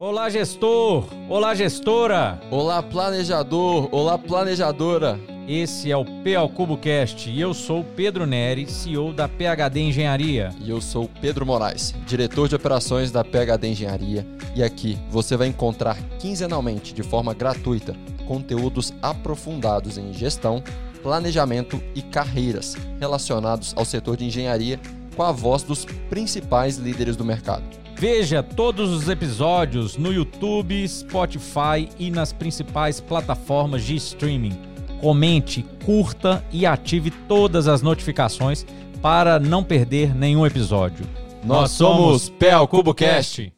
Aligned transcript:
Olá, 0.00 0.30
gestor! 0.30 1.08
Olá, 1.28 1.56
gestora! 1.56 2.40
Olá, 2.52 2.80
planejador! 2.80 3.88
Olá, 3.90 4.16
planejadora! 4.16 5.18
Esse 5.48 5.90
é 5.90 5.96
o 5.96 6.04
P 6.22 6.36
ao 6.36 6.48
Cubo 6.48 6.78
Cast 6.78 7.28
e 7.28 7.40
eu 7.40 7.52
sou 7.52 7.82
Pedro 7.82 8.24
Neri, 8.24 8.70
CEO 8.70 9.12
da 9.12 9.26
PHD 9.26 9.80
Engenharia. 9.80 10.54
E 10.60 10.70
eu 10.70 10.80
sou 10.80 11.10
Pedro 11.20 11.44
Moraes, 11.44 11.96
diretor 12.06 12.48
de 12.48 12.54
operações 12.54 13.10
da 13.10 13.24
PHD 13.24 13.70
Engenharia. 13.70 14.24
E 14.54 14.62
aqui 14.62 14.96
você 15.10 15.36
vai 15.36 15.48
encontrar 15.48 15.96
quinzenalmente, 16.20 16.94
de 16.94 17.02
forma 17.02 17.34
gratuita, 17.34 17.96
conteúdos 18.24 18.94
aprofundados 19.02 19.98
em 19.98 20.12
gestão, 20.12 20.62
planejamento 21.02 21.82
e 21.96 22.02
carreiras 22.02 22.76
relacionados 23.00 23.74
ao 23.76 23.84
setor 23.84 24.16
de 24.16 24.26
engenharia 24.26 24.78
com 25.16 25.24
a 25.24 25.32
voz 25.32 25.64
dos 25.64 25.84
principais 26.08 26.76
líderes 26.76 27.16
do 27.16 27.24
mercado. 27.24 27.87
Veja 28.00 28.44
todos 28.44 28.90
os 28.90 29.08
episódios 29.08 29.96
no 29.96 30.12
YouTube, 30.12 30.86
Spotify 30.86 31.88
e 31.98 32.12
nas 32.12 32.32
principais 32.32 33.00
plataformas 33.00 33.82
de 33.82 33.96
streaming. 33.96 34.56
Comente, 35.00 35.64
curta 35.84 36.44
e 36.52 36.64
ative 36.64 37.10
todas 37.10 37.66
as 37.66 37.82
notificações 37.82 38.64
para 39.02 39.40
não 39.40 39.64
perder 39.64 40.14
nenhum 40.14 40.46
episódio. 40.46 41.04
Nós 41.42 41.72
somos 41.72 42.30
Pé 42.30 42.52
ao 42.52 42.68
Cubo 42.68 42.94
Cast. 42.94 43.52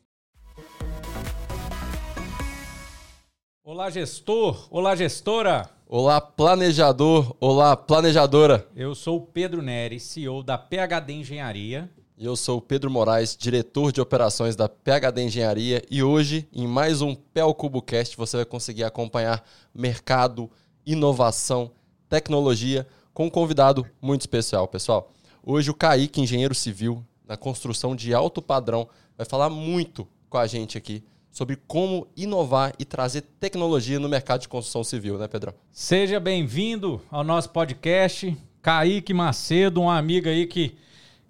Olá, 3.63 3.91
gestor! 3.91 4.69
Olá, 4.71 4.97
gestora! 4.97 5.69
Olá, 5.87 6.19
planejador! 6.19 7.37
Olá, 7.38 7.77
planejadora! 7.77 8.66
Eu 8.75 8.95
sou 8.95 9.19
o 9.19 9.27
Pedro 9.27 9.61
Neri, 9.61 10.01
CEO 10.01 10.43
da 10.43 10.57
PHD 10.57 11.13
Engenharia 11.13 11.91
e 12.20 12.27
eu 12.27 12.37
sou 12.37 12.59
o 12.59 12.60
Pedro 12.60 12.91
Moraes, 12.91 13.34
diretor 13.34 13.91
de 13.91 13.98
operações 13.98 14.55
da 14.55 14.69
PHD 14.69 15.23
Engenharia. 15.23 15.83
E 15.91 16.02
hoje, 16.02 16.46
em 16.52 16.66
mais 16.66 17.01
um 17.01 17.15
Pel 17.15 17.55
Cubo 17.55 17.80
Cast, 17.80 18.15
você 18.15 18.37
vai 18.37 18.45
conseguir 18.45 18.84
acompanhar 18.84 19.43
mercado, 19.74 20.51
inovação, 20.85 21.71
tecnologia 22.10 22.87
com 23.15 23.24
um 23.24 23.30
convidado 23.30 23.87
muito 24.02 24.21
especial, 24.21 24.68
pessoal. 24.68 25.10
Hoje 25.43 25.71
o 25.71 25.74
Kaique, 25.74 26.21
engenheiro 26.21 26.54
civil 26.54 27.02
na 27.27 27.38
construção 27.38 27.96
de 27.96 28.12
alto 28.12 28.43
padrão, 28.43 28.87
vai 29.16 29.24
falar 29.24 29.49
muito 29.49 30.07
com 30.29 30.37
a 30.37 30.46
gente 30.46 30.77
aqui 30.77 31.02
sobre 31.30 31.57
como 31.66 32.07
inovar 32.15 32.74
e 32.79 32.84
trazer 32.84 33.23
tecnologia 33.40 33.99
no 33.99 34.10
mercado 34.10 34.43
de 34.43 34.49
construção 34.49 34.84
civil, 34.84 35.16
né, 35.16 35.27
Pedro? 35.27 35.55
Seja 35.73 36.21
bem-vindo 36.21 37.01
ao 37.10 37.24
nosso 37.24 37.49
podcast. 37.49 38.37
Kaique 38.60 39.15
Macedo, 39.15 39.80
um 39.80 39.88
amigo 39.88 40.29
aí 40.29 40.46
que, 40.46 40.77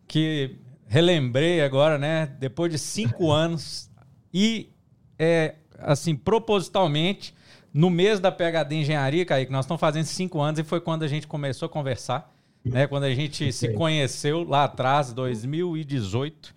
que 0.09 0.59
relembrei 0.91 1.61
agora, 1.61 1.97
né? 1.97 2.27
Depois 2.41 2.71
de 2.73 2.77
cinco 2.77 3.31
anos 3.33 3.89
e, 4.35 4.71
é, 5.17 5.55
assim, 5.79 6.17
propositalmente, 6.17 7.33
no 7.73 7.89
mês 7.89 8.19
da 8.19 8.33
PHD 8.33 8.75
Engenharia, 8.75 9.25
Kaique, 9.25 9.53
nós 9.53 9.65
estamos 9.65 9.81
fazendo 9.81 10.07
cinco 10.07 10.41
anos 10.41 10.59
e 10.59 10.65
foi 10.65 10.81
quando 10.81 11.05
a 11.05 11.09
gente 11.09 11.29
começou 11.29 11.67
a 11.67 11.69
conversar, 11.69 12.35
né? 12.65 12.89
Quando 12.89 13.05
a 13.05 13.15
gente 13.15 13.53
se 13.53 13.73
conheceu 13.73 14.43
lá 14.43 14.65
atrás, 14.65 15.13
2018. 15.13 16.53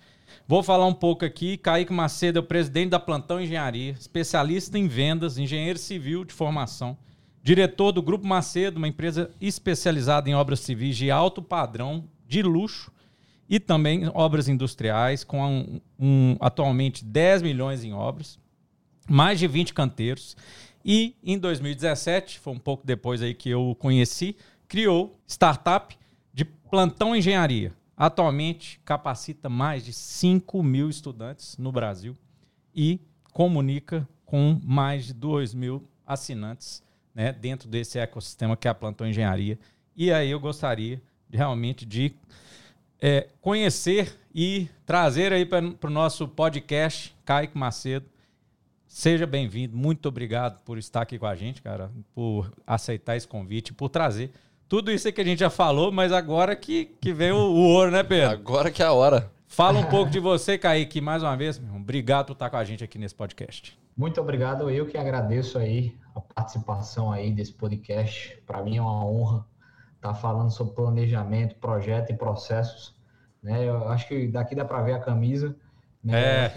Vou 0.47 0.63
falar 0.63 0.87
um 0.87 0.93
pouco 0.95 1.23
aqui. 1.23 1.55
Kaique 1.55 1.93
Macedo 1.93 2.39
é 2.39 2.41
o 2.41 2.45
presidente 2.45 2.89
da 2.89 2.99
Plantão 2.99 3.39
Engenharia, 3.39 3.91
especialista 3.91 4.79
em 4.79 4.87
vendas, 4.87 5.37
engenheiro 5.37 5.77
civil 5.77 6.25
de 6.25 6.33
formação, 6.33 6.97
diretor 7.43 7.91
do 7.91 8.01
Grupo 8.01 8.25
Macedo, 8.25 8.77
uma 8.77 8.87
empresa 8.87 9.29
especializada 9.39 10.27
em 10.27 10.33
obras 10.33 10.59
civis 10.61 10.97
de 10.97 11.11
alto 11.11 11.39
padrão, 11.39 12.05
de 12.27 12.41
luxo, 12.41 12.91
e 13.53 13.59
também 13.59 14.09
obras 14.15 14.47
industriais, 14.47 15.23
com 15.23 15.39
um, 15.47 15.81
um, 15.99 16.37
atualmente 16.39 17.05
10 17.05 17.43
milhões 17.43 17.83
em 17.83 17.93
obras, 17.93 18.39
mais 19.07 19.37
de 19.37 19.45
20 19.45 19.75
canteiros. 19.75 20.35
E 20.83 21.15
em 21.23 21.37
2017, 21.37 22.39
foi 22.39 22.51
um 22.51 22.57
pouco 22.57 22.83
depois 22.83 23.21
aí 23.21 23.35
que 23.35 23.51
eu 23.51 23.69
o 23.69 23.75
conheci, 23.75 24.35
criou 24.67 25.19
startup 25.27 25.95
de 26.33 26.43
plantão 26.45 27.15
engenharia. 27.15 27.71
Atualmente 27.95 28.81
capacita 28.83 29.47
mais 29.49 29.85
de 29.85 29.93
5 29.93 30.63
mil 30.63 30.89
estudantes 30.89 31.55
no 31.59 31.71
Brasil 31.71 32.15
e 32.73 32.99
comunica 33.33 34.09
com 34.25 34.59
mais 34.63 35.05
de 35.05 35.13
2 35.13 35.53
mil 35.53 35.87
assinantes 36.07 36.81
né, 37.13 37.31
dentro 37.31 37.69
desse 37.69 37.99
ecossistema 37.99 38.57
que 38.57 38.67
é 38.67 38.71
a 38.71 38.73
Plantão 38.73 39.07
Engenharia. 39.07 39.59
E 39.95 40.11
aí 40.11 40.31
eu 40.31 40.39
gostaria 40.39 40.99
realmente 41.31 41.85
de 41.85 42.15
é, 43.05 43.27
conhecer 43.41 44.17
e 44.33 44.69
trazer 44.85 45.33
aí 45.33 45.45
para 45.45 45.61
o 45.61 45.89
nosso 45.89 46.25
podcast, 46.25 47.13
Kaique 47.25 47.57
Macedo. 47.57 48.05
Seja 48.87 49.27
bem-vindo, 49.27 49.75
muito 49.75 50.07
obrigado 50.07 50.63
por 50.63 50.77
estar 50.77 51.01
aqui 51.01 51.19
com 51.19 51.25
a 51.25 51.35
gente, 51.35 51.61
cara, 51.61 51.91
por 52.15 52.49
aceitar 52.65 53.17
esse 53.17 53.27
convite, 53.27 53.73
por 53.73 53.89
trazer 53.89 54.31
tudo 54.69 54.89
isso 54.89 55.11
que 55.11 55.19
a 55.19 55.23
gente 55.25 55.39
já 55.39 55.49
falou, 55.49 55.91
mas 55.91 56.13
agora 56.13 56.55
que, 56.55 56.85
que 57.01 57.11
vem 57.11 57.33
o, 57.33 57.35
o 57.35 57.67
ouro, 57.73 57.91
né, 57.91 58.03
Pedro? 58.03 58.29
Agora 58.29 58.71
que 58.71 58.81
é 58.81 58.85
a 58.85 58.93
hora. 58.93 59.29
Fala 59.47 59.79
um 59.79 59.85
pouco 59.85 60.09
de 60.09 60.19
você, 60.21 60.57
Kaique, 60.57 61.01
mais 61.01 61.21
uma 61.21 61.35
vez, 61.35 61.59
meu, 61.59 61.75
obrigado 61.75 62.27
por 62.27 62.33
estar 62.33 62.49
com 62.49 62.55
a 62.55 62.63
gente 62.63 62.85
aqui 62.85 62.97
nesse 62.97 63.13
podcast. 63.13 63.77
Muito 63.97 64.21
obrigado, 64.21 64.69
eu 64.69 64.85
que 64.87 64.97
agradeço 64.97 65.57
aí 65.57 65.93
a 66.15 66.21
participação 66.21 67.11
aí 67.11 67.31
desse 67.31 67.51
podcast. 67.51 68.41
Para 68.47 68.63
mim 68.63 68.77
é 68.77 68.81
uma 68.81 69.05
honra 69.05 69.45
estar 70.07 70.15
falando 70.15 70.51
sobre 70.51 70.73
planejamento, 70.73 71.55
projeto 71.55 72.11
e 72.11 72.15
processos 72.15 72.93
né? 73.43 73.67
Eu 73.67 73.89
acho 73.89 74.07
que 74.07 74.27
daqui 74.27 74.55
dá 74.55 74.63
para 74.63 74.81
ver 74.81 74.93
a 74.93 74.99
camisa. 74.99 75.55
Né? 76.01 76.45
É, 76.45 76.49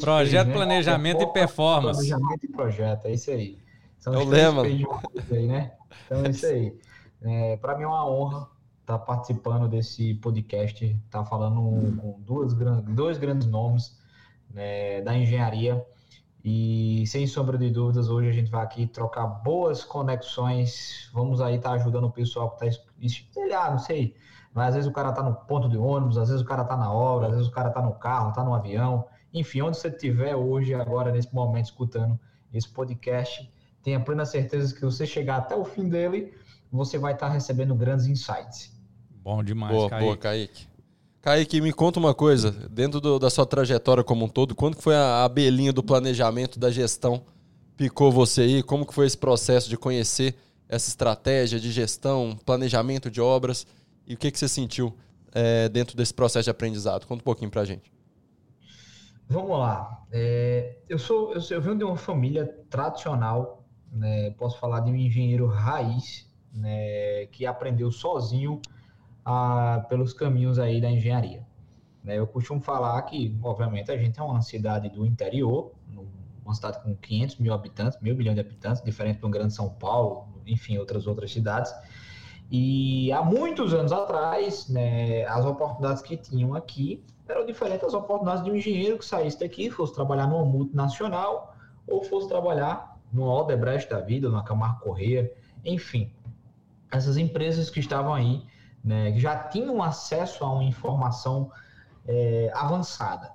projeto, 0.00 0.46
né? 0.48 0.52
planejamento 0.52 1.22
e 1.22 1.32
performance. 1.32 1.98
Planejamento 1.98 2.44
e 2.44 2.48
projeto, 2.48 3.06
é 3.06 3.12
isso 3.12 3.30
aí. 3.30 3.58
São 3.98 4.14
é 4.14 4.18
o 4.18 4.24
lema. 4.24 4.62
Aí, 4.62 5.46
né? 5.46 5.72
Então 6.06 6.24
é 6.24 6.30
isso 6.30 6.46
aí. 6.46 6.76
É, 7.22 7.56
para 7.58 7.76
mim 7.76 7.84
é 7.84 7.86
uma 7.86 8.08
honra 8.08 8.48
estar 8.80 8.98
tá 8.98 9.04
participando 9.04 9.68
desse 9.68 10.14
podcast, 10.14 10.84
estar 10.84 11.20
tá 11.20 11.24
falando 11.24 11.56
com 11.96 12.20
duas, 12.20 12.54
dois 12.84 13.18
grandes 13.18 13.46
nomes 13.46 13.98
né, 14.50 15.00
da 15.02 15.16
engenharia. 15.16 15.84
E 16.44 17.06
sem 17.06 17.26
sombra 17.26 17.56
de 17.56 17.70
dúvidas, 17.70 18.10
hoje 18.10 18.28
a 18.28 18.32
gente 18.32 18.50
vai 18.50 18.62
aqui 18.62 18.86
trocar 18.86 19.26
boas 19.26 19.82
conexões. 19.82 21.08
Vamos 21.10 21.40
aí 21.40 21.56
estar 21.56 21.70
tá 21.70 21.76
ajudando 21.76 22.04
o 22.04 22.10
pessoal 22.10 22.50
que 22.50 22.66
está 22.66 22.82
espelhado, 23.00 23.72
não 23.72 23.78
sei, 23.78 24.14
mas 24.52 24.68
às 24.68 24.74
vezes 24.74 24.90
o 24.90 24.92
cara 24.92 25.08
está 25.08 25.22
no 25.22 25.34
ponto 25.34 25.70
de 25.70 25.78
ônibus, 25.78 26.18
às 26.18 26.28
vezes 26.28 26.42
o 26.42 26.44
cara 26.44 26.60
está 26.60 26.76
na 26.76 26.92
obra, 26.92 27.28
às 27.28 27.32
vezes 27.32 27.48
o 27.48 27.50
cara 27.50 27.70
está 27.70 27.80
no 27.80 27.94
carro, 27.94 28.28
está 28.28 28.44
no 28.44 28.52
avião. 28.52 29.06
Enfim, 29.32 29.62
onde 29.62 29.78
você 29.78 29.88
estiver 29.88 30.36
hoje, 30.36 30.74
agora, 30.74 31.10
nesse 31.10 31.34
momento, 31.34 31.64
escutando 31.64 32.20
esse 32.52 32.68
podcast, 32.68 33.50
tenha 33.82 33.98
plena 33.98 34.26
certeza 34.26 34.74
que 34.74 34.82
você 34.82 35.06
chegar 35.06 35.38
até 35.38 35.56
o 35.56 35.64
fim 35.64 35.88
dele, 35.88 36.34
você 36.70 36.98
vai 36.98 37.14
estar 37.14 37.28
tá 37.28 37.32
recebendo 37.32 37.74
grandes 37.74 38.06
insights. 38.06 38.70
Bom 39.10 39.42
demais, 39.42 39.74
boa, 39.74 39.88
Kaique. 39.88 40.04
Boa, 40.04 40.16
Kaique. 40.18 40.73
Kaique, 41.24 41.58
me 41.58 41.72
conta 41.72 41.98
uma 41.98 42.12
coisa, 42.12 42.50
dentro 42.50 43.00
do, 43.00 43.18
da 43.18 43.30
sua 43.30 43.46
trajetória 43.46 44.04
como 44.04 44.26
um 44.26 44.28
todo, 44.28 44.54
quando 44.54 44.76
que 44.76 44.82
foi 44.82 44.94
a 44.94 45.24
abelhinha 45.24 45.72
do 45.72 45.82
planejamento, 45.82 46.58
da 46.58 46.70
gestão, 46.70 47.22
picou 47.78 48.12
você 48.12 48.42
aí? 48.42 48.62
Como 48.62 48.84
que 48.84 48.92
foi 48.92 49.06
esse 49.06 49.16
processo 49.16 49.66
de 49.70 49.78
conhecer 49.78 50.36
essa 50.68 50.90
estratégia 50.90 51.58
de 51.58 51.72
gestão, 51.72 52.36
planejamento 52.44 53.10
de 53.10 53.22
obras? 53.22 53.66
E 54.06 54.12
o 54.12 54.18
que, 54.18 54.30
que 54.30 54.38
você 54.38 54.46
sentiu 54.46 54.94
é, 55.32 55.66
dentro 55.70 55.96
desse 55.96 56.12
processo 56.12 56.44
de 56.44 56.50
aprendizado? 56.50 57.06
Conta 57.06 57.22
um 57.22 57.24
pouquinho 57.24 57.50
para 57.50 57.62
a 57.62 57.64
gente. 57.64 57.90
Vamos 59.26 59.58
lá. 59.58 60.04
É, 60.12 60.76
eu, 60.90 60.98
sou, 60.98 61.32
eu, 61.32 61.40
eu 61.52 61.62
venho 61.62 61.78
de 61.78 61.84
uma 61.84 61.96
família 61.96 62.54
tradicional, 62.68 63.64
né, 63.90 64.28
posso 64.32 64.58
falar 64.58 64.80
de 64.80 64.90
um 64.90 64.94
engenheiro 64.94 65.46
raiz, 65.46 66.30
né, 66.52 67.24
que 67.32 67.46
aprendeu 67.46 67.90
sozinho 67.90 68.60
a, 69.24 69.84
pelos 69.88 70.12
caminhos 70.12 70.58
aí 70.58 70.80
da 70.80 70.90
engenharia. 70.90 71.44
Né, 72.02 72.18
eu 72.18 72.26
costumo 72.26 72.60
falar 72.60 73.00
que, 73.02 73.36
obviamente, 73.42 73.90
a 73.90 73.96
gente 73.96 74.20
é 74.20 74.22
uma 74.22 74.42
cidade 74.42 74.88
do 74.90 75.06
interior, 75.06 75.72
uma 76.44 76.54
cidade 76.54 76.82
com 76.82 76.94
500 76.94 77.38
mil 77.38 77.54
habitantes, 77.54 77.98
mil 78.00 78.14
milhões 78.14 78.34
de 78.34 78.40
habitantes, 78.40 78.82
diferente 78.82 79.24
um 79.24 79.30
grande 79.30 79.54
São 79.54 79.70
Paulo, 79.70 80.28
enfim, 80.46 80.76
outras 80.76 81.06
outras 81.06 81.32
cidades. 81.32 81.74
E 82.50 83.10
há 83.10 83.22
muitos 83.22 83.72
anos 83.72 83.90
atrás, 83.90 84.68
né, 84.68 85.24
as 85.24 85.46
oportunidades 85.46 86.02
que 86.02 86.16
tinham 86.16 86.54
aqui 86.54 87.02
eram 87.26 87.46
diferentes 87.46 87.82
das 87.86 87.94
oportunidades 87.94 88.44
de 88.44 88.50
um 88.50 88.54
engenheiro 88.54 88.98
que 88.98 89.04
saísse 89.04 89.40
daqui, 89.40 89.70
fosse 89.70 89.94
trabalhar 89.94 90.26
numa 90.26 90.44
multinacional 90.44 91.56
ou 91.86 92.02
fosse 92.02 92.28
trabalhar 92.28 92.98
no 93.12 93.24
Odebrecht 93.24 93.88
da 93.88 94.00
vida, 94.00 94.28
na 94.28 94.42
Camargo 94.42 94.80
Correia, 94.80 95.32
enfim. 95.64 96.12
Essas 96.92 97.16
empresas 97.16 97.70
que 97.70 97.80
estavam 97.80 98.12
aí, 98.12 98.42
né, 98.84 99.10
que 99.12 99.18
já 99.18 99.36
tinham 99.36 99.82
acesso 99.82 100.44
a 100.44 100.52
uma 100.52 100.64
informação 100.64 101.50
é, 102.06 102.50
avançada. 102.54 103.32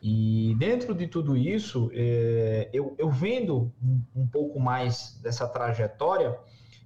E 0.00 0.54
dentro 0.58 0.94
de 0.94 1.06
tudo 1.06 1.36
isso, 1.36 1.90
é, 1.94 2.68
eu, 2.72 2.94
eu, 2.98 3.10
vendo 3.10 3.72
um, 4.14 4.26
pouco 4.26 4.60
mais 4.60 5.18
dessa 5.22 5.48
trajetória, 5.48 6.38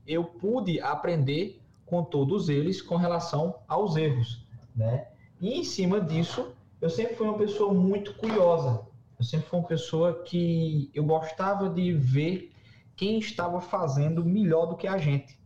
eu 0.06 0.24
pude 0.24 0.80
aprender 0.80 1.60
com 1.84 2.02
todos 2.02 2.48
eles 2.48 2.80
com 2.80 2.96
relação 2.96 3.56
aos 3.66 3.96
erros, 3.96 4.46
né? 4.74 5.08
E 5.40 5.58
em 5.58 5.64
cima 5.64 6.00
disso, 6.00 6.52
eu 6.80 6.88
sempre 6.88 7.16
fui 7.16 7.26
uma 7.26 7.36
pessoa 7.36 7.74
muito 7.74 8.14
curiosa, 8.14 8.86
Eu 9.18 9.24
sempre 9.24 9.48
fui 9.48 9.58
uma 9.58 9.66
pessoa 9.66 10.22
que 10.22 10.90
eu 10.94 11.02
gostava 11.02 11.68
de 11.68 11.92
ver 11.92 12.52
quem 12.94 13.18
estava 13.18 13.60
fazendo 13.60 14.24
melhor 14.24 14.66
do 14.66 14.76
que 14.76 14.86
a 14.86 14.96
gente. 14.96 15.37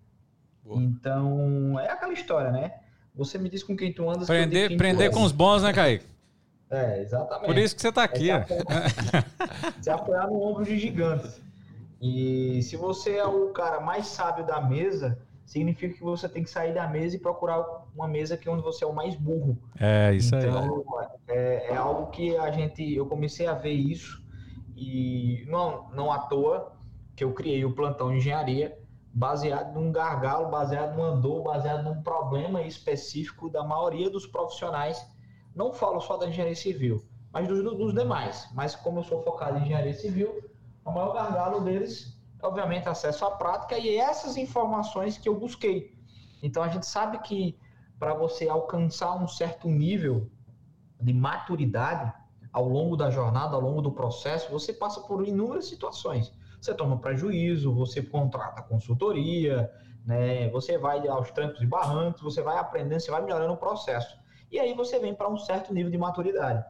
Boa. 0.63 0.81
Então, 0.81 1.79
é 1.81 1.91
aquela 1.91 2.13
história, 2.13 2.51
né? 2.51 2.73
Você 3.15 3.39
me 3.39 3.49
diz 3.49 3.63
com 3.63 3.77
quem 3.77 3.93
tu 3.93 4.09
andas. 4.09 4.27
Prender, 4.27 4.69
quem 4.69 4.77
prender 4.77 5.11
com 5.11 5.23
os 5.23 5.33
bons, 5.33 5.63
né, 5.63 5.73
Kaique? 5.73 6.07
É, 6.71 7.03
exatamente. 7.03 7.47
Por 7.47 7.59
isso 7.59 7.77
que 7.77 7.83
você 7.83 7.89
está 7.89 8.03
aqui. 8.03 8.31
É 8.31 8.45
se, 8.45 8.55
apoiar, 8.55 9.75
se 9.83 9.91
apoiar 9.91 10.27
no 10.27 10.41
ombro 10.41 10.65
de 10.65 10.79
gigantes. 10.79 11.41
E 12.01 12.63
se 12.63 12.77
você 12.77 13.17
é 13.17 13.27
o 13.27 13.51
cara 13.51 13.79
mais 13.81 14.07
sábio 14.07 14.47
da 14.47 14.61
mesa, 14.61 15.19
significa 15.45 15.95
que 15.95 16.03
você 16.03 16.29
tem 16.29 16.43
que 16.43 16.51
sair 16.51 16.73
da 16.73 16.89
mesa 16.89 17.15
e 17.17 17.19
procurar 17.19 17.63
uma 17.95 18.09
mesa 18.09 18.37
que 18.39 18.49
é 18.49 18.51
onde 18.51 18.63
você 18.63 18.85
é 18.85 18.87
o 18.87 18.95
mais 18.95 19.15
burro. 19.15 19.59
É, 19.79 20.15
isso 20.15 20.35
então, 20.35 20.83
aí. 20.99 21.07
É, 21.29 21.73
é 21.73 21.77
algo 21.77 22.11
que 22.11 22.37
a 22.37 22.51
gente, 22.51 22.95
eu 22.95 23.05
comecei 23.07 23.47
a 23.47 23.55
ver 23.55 23.73
isso 23.73 24.23
e 24.75 25.45
não, 25.49 25.91
não 25.91 26.11
à 26.11 26.21
toa 26.21 26.73
que 27.15 27.23
eu 27.23 27.33
criei 27.35 27.65
o 27.65 27.73
plantão 27.73 28.11
de 28.11 28.17
engenharia 28.17 28.77
baseado 29.15 29.75
num 29.75 29.93
gargalo, 29.93 30.51
baseado 30.51 30.97
numa 30.97 31.17
dor, 31.17 31.43
baseado 31.43 31.85
num 31.85 32.03
problema 32.03 32.63
específico 32.63 33.51
da 33.51 33.63
maioria 33.63 34.09
dos 34.09 34.27
profissionais. 34.27 35.07
Não 35.55 35.73
falo 35.73 36.01
só 36.01 36.17
da 36.17 36.29
engenharia 36.29 36.57
civil, 36.57 37.05
mas 37.31 37.47
dos, 37.47 37.63
dos 37.63 37.95
demais. 37.95 38.49
Mas 38.55 38.75
como 38.75 39.01
eu 39.01 39.05
sou 39.05 39.23
focado 39.23 39.59
em 39.59 39.63
engenharia 39.63 39.95
civil, 39.95 40.51
o 40.85 40.91
maior 40.91 41.13
gargalo 41.13 41.61
deles 41.61 42.19
é, 42.43 42.47
obviamente, 42.47 42.89
acesso 42.89 43.25
à 43.25 43.31
prática 43.31 43.79
e 43.79 43.97
essas 43.97 44.37
informações 44.37 45.19
que 45.19 45.29
eu 45.29 45.39
busquei. 45.39 45.95
Então, 46.43 46.63
a 46.63 46.69
gente 46.69 46.87
sabe 46.87 47.19
que 47.19 47.57
para 47.99 48.15
você 48.15 48.49
alcançar 48.49 49.15
um 49.15 49.29
certo 49.29 49.69
nível 49.69 50.29
de 51.01 51.13
maturidade 51.13 52.13
ao 52.53 52.69
longo 52.69 52.97
da 52.97 53.11
jornada, 53.11 53.55
ao 53.55 53.61
longo 53.61 53.81
do 53.81 53.93
processo, 53.93 54.51
você 54.51 54.73
passa 54.73 55.01
por 55.01 55.27
inúmeras 55.27 55.67
situações 55.67 56.33
você 56.65 56.75
toma 56.75 56.99
prejuízo, 56.99 57.75
você 57.75 58.01
contrata 58.01 58.63
consultoria, 58.63 59.71
né? 60.07 60.49
Você 60.51 60.79
vai 60.79 61.07
aos 61.09 61.31
trancos 61.33 61.61
e 61.61 61.67
barrancos, 61.67 62.23
você 62.23 62.41
vai 62.41 62.57
aprendendo, 62.57 63.01
você 63.01 63.11
vai 63.11 63.23
melhorando 63.23 63.55
o 63.55 63.57
processo. 63.57 64.17
E 64.51 64.59
aí 64.59 64.73
você 64.75 64.99
vem 64.99 65.15
para 65.15 65.29
um 65.29 65.37
certo 65.37 65.75
nível 65.75 65.91
de 65.91 65.99
maturidade. 65.99 66.65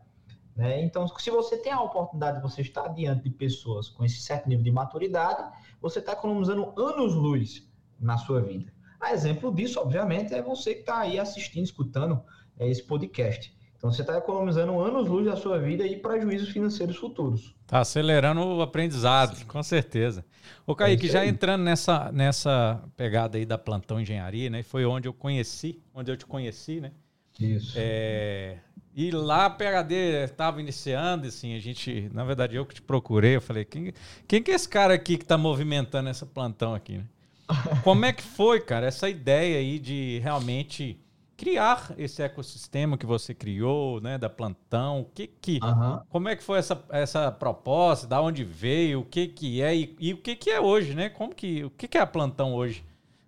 Né? 0.57 0.83
Então, 0.83 1.07
se 1.09 1.31
você 1.31 1.57
tem 1.57 1.73
a 1.73 1.81
oportunidade 1.81 2.37
de 2.37 2.43
você 2.43 2.63
estar 2.63 2.89
diante 2.89 3.25
de 3.25 3.31
pessoas 3.31 3.89
com 3.89 4.05
esse 4.05 4.21
certo 4.21 4.49
nível 4.49 4.65
de 4.65 4.71
maturidade, 4.71 5.51
você 5.81 5.99
está 5.99 6.13
economizando 6.13 6.73
anos-luz 6.77 7.69
na 7.99 8.19
sua 8.19 8.41
vida. 8.41 8.73
A 9.01 9.13
exemplo 9.13 9.53
disso, 9.53 9.81
obviamente, 9.81 10.33
é 10.33 10.41
você 10.41 10.75
que 10.75 10.81
está 10.81 11.01
aí 11.01 11.19
assistindo, 11.19 11.65
escutando 11.65 12.23
é, 12.59 12.69
esse 12.69 12.83
podcast. 12.83 13.55
Então 13.83 13.91
você 13.91 14.03
está 14.03 14.17
economizando 14.17 14.79
anos-luz 14.79 15.27
da 15.27 15.35
sua 15.35 15.59
vida 15.59 15.85
e 15.85 15.97
prejuízos 15.97 16.51
financeiros 16.51 16.97
futuros. 16.97 17.53
Está 17.63 17.81
acelerando 17.81 18.41
o 18.41 18.63
aprendizado, 18.63 19.35
Sim. 19.35 19.45
com 19.45 19.61
certeza. 19.61 20.25
O 20.65 20.77
Kaique, 20.77 21.09
é 21.09 21.11
já 21.11 21.27
entrando 21.27 21.65
nessa, 21.65 22.13
nessa 22.13 22.81
pegada 22.97 23.39
aí 23.39 23.45
da 23.45 23.59
plantão 23.59 24.01
engenharia, 24.01 24.49
né? 24.49 24.63
Foi 24.63 24.85
onde 24.85 25.09
eu 25.09 25.13
conheci, 25.13 25.83
onde 25.93 26.13
eu 26.13 26.17
te 26.17 26.25
conheci, 26.25 26.81
né? 26.81 26.93
Isso. 27.41 27.73
É, 27.75 28.59
e 28.95 29.11
lá 29.11 29.47
a 29.47 29.51
PHD 29.51 30.27
estava 30.27 30.61
iniciando, 30.61 31.27
assim, 31.27 31.57
a 31.57 31.59
gente, 31.59 32.09
na 32.15 32.23
verdade, 32.23 32.55
eu 32.55 32.65
que 32.65 32.77
te 32.77 32.83
procurei, 32.83 33.35
eu 33.35 33.41
falei, 33.41 33.65
quem, 33.65 33.93
quem 34.29 34.41
que 34.41 34.53
é 34.53 34.55
esse 34.55 34.69
cara 34.69 34.95
aqui 34.95 35.17
que 35.17 35.25
está 35.25 35.37
movimentando 35.37 36.09
essa 36.09 36.25
plantão 36.25 36.73
aqui, 36.73 36.99
né? 36.99 37.05
Como 37.83 38.05
é 38.05 38.13
que 38.13 38.23
foi, 38.23 38.61
cara, 38.61 38.87
essa 38.87 39.09
ideia 39.09 39.59
aí 39.59 39.81
de 39.81 40.21
realmente 40.23 41.02
criar 41.43 41.93
esse 41.99 42.23
ecossistema 42.23 42.97
que 42.97 43.05
você 43.05 43.35
criou, 43.35 44.01
né, 44.01 44.17
da 44.17 44.31
plantão, 44.31 45.01
o 45.01 45.05
que 45.07 45.27
que, 45.27 45.59
uhum. 45.61 46.01
como 46.09 46.29
é 46.29 46.37
que 46.37 46.43
foi 46.43 46.61
essa, 46.61 46.81
essa 46.89 47.33
proposta, 47.33 48.07
da 48.07 48.23
onde 48.23 48.45
veio, 48.45 49.01
o 49.01 49.05
que 49.05 49.27
que 49.27 49.61
é 49.61 49.75
e, 49.75 49.97
e, 49.99 50.15
o 50.15 50.19
que 50.19 50.37
que 50.37 50.51
é 50.51 50.61
hoje, 50.61 50.95
né, 50.95 51.09
como 51.09 51.35
que, 51.35 51.65
o 51.65 51.71
que 51.71 51.89
que 51.89 51.99
é 51.99 52.01
a 52.01 52.07
plantão 52.07 52.55
hoje, 52.55 52.85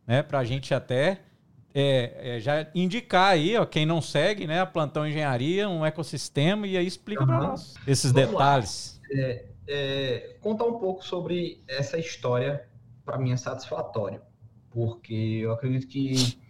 né, 0.06 0.22
para 0.22 0.38
a 0.38 0.44
gente 0.44 0.72
até 0.72 1.22
é, 1.75 2.37
é, 2.37 2.40
já 2.40 2.69
indicar 2.72 3.32
aí, 3.32 3.56
ó, 3.56 3.66
quem 3.66 3.84
não 3.84 4.00
segue, 4.00 4.46
né, 4.46 4.61
a 4.61 4.66
plantão 4.66 5.05
engenharia, 5.05 5.69
um 5.69 5.84
ecossistema 5.84 6.69
e 6.69 6.76
aí 6.76 6.87
explica 6.87 7.22
uhum. 7.22 7.26
para 7.26 7.38
nós 7.40 7.75
esses 7.84 8.12
Vamos 8.12 8.31
detalhes. 8.31 9.00
É, 9.11 9.44
é, 9.66 10.37
contar 10.40 10.66
um 10.66 10.78
pouco 10.78 11.05
sobre 11.05 11.64
essa 11.66 11.99
história 11.99 12.64
para 13.05 13.19
mim 13.19 13.32
é 13.32 13.37
satisfatório, 13.37 14.20
porque 14.70 15.40
eu 15.43 15.50
acredito 15.50 15.88
que 15.88 16.44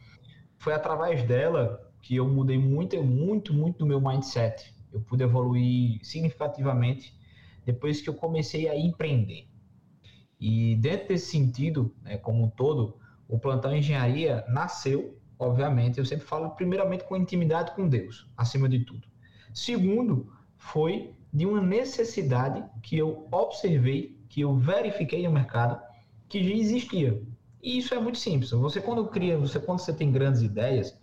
foi 0.65 0.73
através 0.73 1.23
dela 1.23 1.93
que 2.01 2.17
eu 2.17 2.27
mudei 2.27 2.57
muito, 2.57 3.01
muito, 3.05 3.53
muito 3.53 3.81
do 3.81 3.87
meu 3.87 4.01
mindset. 4.01 4.75
Eu 4.91 5.03
pude 5.03 5.23
evoluir 5.23 6.01
significativamente 6.03 7.15
depois 7.67 8.01
que 8.01 8.09
eu 8.09 8.15
comecei 8.15 8.67
a 8.67 8.75
empreender. 8.75 9.47
E 10.41 10.77
dentro 10.77 11.09
desse 11.09 11.27
sentido, 11.27 11.95
né, 12.03 12.17
como 12.17 12.45
um 12.45 12.49
todo, 12.49 12.97
o 13.29 13.39
plantão 13.39 13.77
engenharia 13.77 14.43
nasceu, 14.49 15.19
obviamente, 15.39 15.99
eu 15.99 16.05
sempre 16.07 16.25
falo 16.25 16.49
primeiramente 16.51 17.05
com 17.05 17.15
intimidade 17.15 17.73
com 17.73 17.87
Deus, 17.87 18.27
acima 18.35 18.67
de 18.67 18.87
tudo. 18.87 19.07
Segundo, 19.53 20.33
foi 20.57 21.15
de 21.31 21.45
uma 21.45 21.61
necessidade 21.61 22.65
que 22.83 22.97
eu 22.97 23.29
observei, 23.31 24.19
que 24.31 24.41
eu 24.41 24.57
verifiquei 24.57 25.27
no 25.27 25.33
mercado, 25.33 25.79
que 26.27 26.43
já 26.43 26.55
existia. 26.55 27.23
E 27.65 27.79
isso 27.79 27.95
é 27.95 27.99
muito 27.99 28.19
simples. 28.19 28.51
Você 28.51 28.79
quando 28.79 29.07
cria, 29.07 29.39
você 29.39 29.59
quando 29.59 29.79
você 29.79 29.95
tem 29.95 30.13
grandes 30.13 30.43
ideias, 30.43 30.95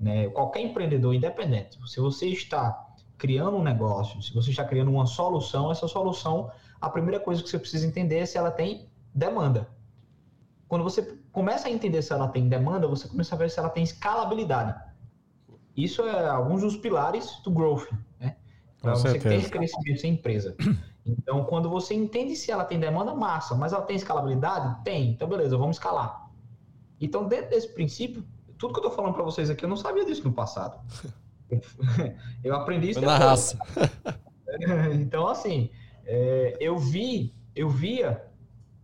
né, 0.00 0.28
qualquer 0.30 0.62
empreendedor 0.62 1.14
independente, 1.14 1.78
se 1.88 2.00
você 2.00 2.26
está 2.26 2.86
criando 3.16 3.56
um 3.56 3.62
negócio, 3.62 4.20
se 4.20 4.34
você 4.34 4.50
está 4.50 4.64
criando 4.64 4.90
uma 4.90 5.06
solução, 5.06 5.70
essa 5.70 5.86
solução, 5.86 6.50
a 6.80 6.90
primeira 6.90 7.20
coisa 7.20 7.40
que 7.40 7.48
você 7.48 7.58
precisa 7.58 7.86
entender 7.86 8.18
é 8.18 8.26
se 8.26 8.36
ela 8.36 8.50
tem 8.50 8.88
demanda. 9.14 9.68
Quando 10.66 10.82
você 10.82 11.16
começa 11.30 11.68
a 11.68 11.70
entender 11.70 12.02
se 12.02 12.12
ela 12.12 12.26
tem 12.26 12.48
demanda, 12.48 12.88
você 12.88 13.06
começa 13.06 13.36
a 13.36 13.38
ver 13.38 13.48
se 13.48 13.60
ela 13.60 13.70
tem 13.70 13.84
escalabilidade. 13.84 14.74
Isso 15.76 16.02
é 16.02 16.28
alguns 16.28 16.62
dos 16.62 16.76
pilares 16.76 17.40
do 17.44 17.50
growth, 17.52 17.88
né? 18.18 18.36
Para 18.82 18.96
você 18.96 19.20
ter 19.20 19.48
crescimento 19.48 20.00
sem 20.00 20.14
empresa. 20.14 20.56
Então, 21.08 21.44
quando 21.44 21.70
você 21.70 21.94
entende 21.94 22.36
se 22.36 22.50
ela 22.50 22.64
tem 22.64 22.78
demanda, 22.78 23.14
massa, 23.14 23.54
mas 23.54 23.72
ela 23.72 23.82
tem 23.82 23.96
escalabilidade? 23.96 24.84
Tem. 24.84 25.10
Então, 25.10 25.26
beleza, 25.26 25.56
vamos 25.56 25.76
escalar. 25.76 26.28
Então, 27.00 27.26
dentro 27.26 27.50
desse 27.50 27.72
princípio, 27.72 28.22
tudo 28.58 28.74
que 28.74 28.80
eu 28.80 28.82
estou 28.82 28.96
falando 28.96 29.14
para 29.14 29.22
vocês 29.22 29.48
aqui, 29.48 29.64
eu 29.64 29.68
não 29.68 29.76
sabia 29.76 30.04
disso 30.04 30.24
no 30.24 30.32
passado. 30.32 30.78
eu 32.44 32.54
aprendi 32.54 32.90
isso 32.90 33.00
na 33.00 33.16
raça. 33.16 33.58
então, 35.00 35.26
assim, 35.26 35.70
é, 36.04 36.56
eu 36.60 36.76
vi, 36.76 37.34
eu 37.54 37.70
via 37.70 38.26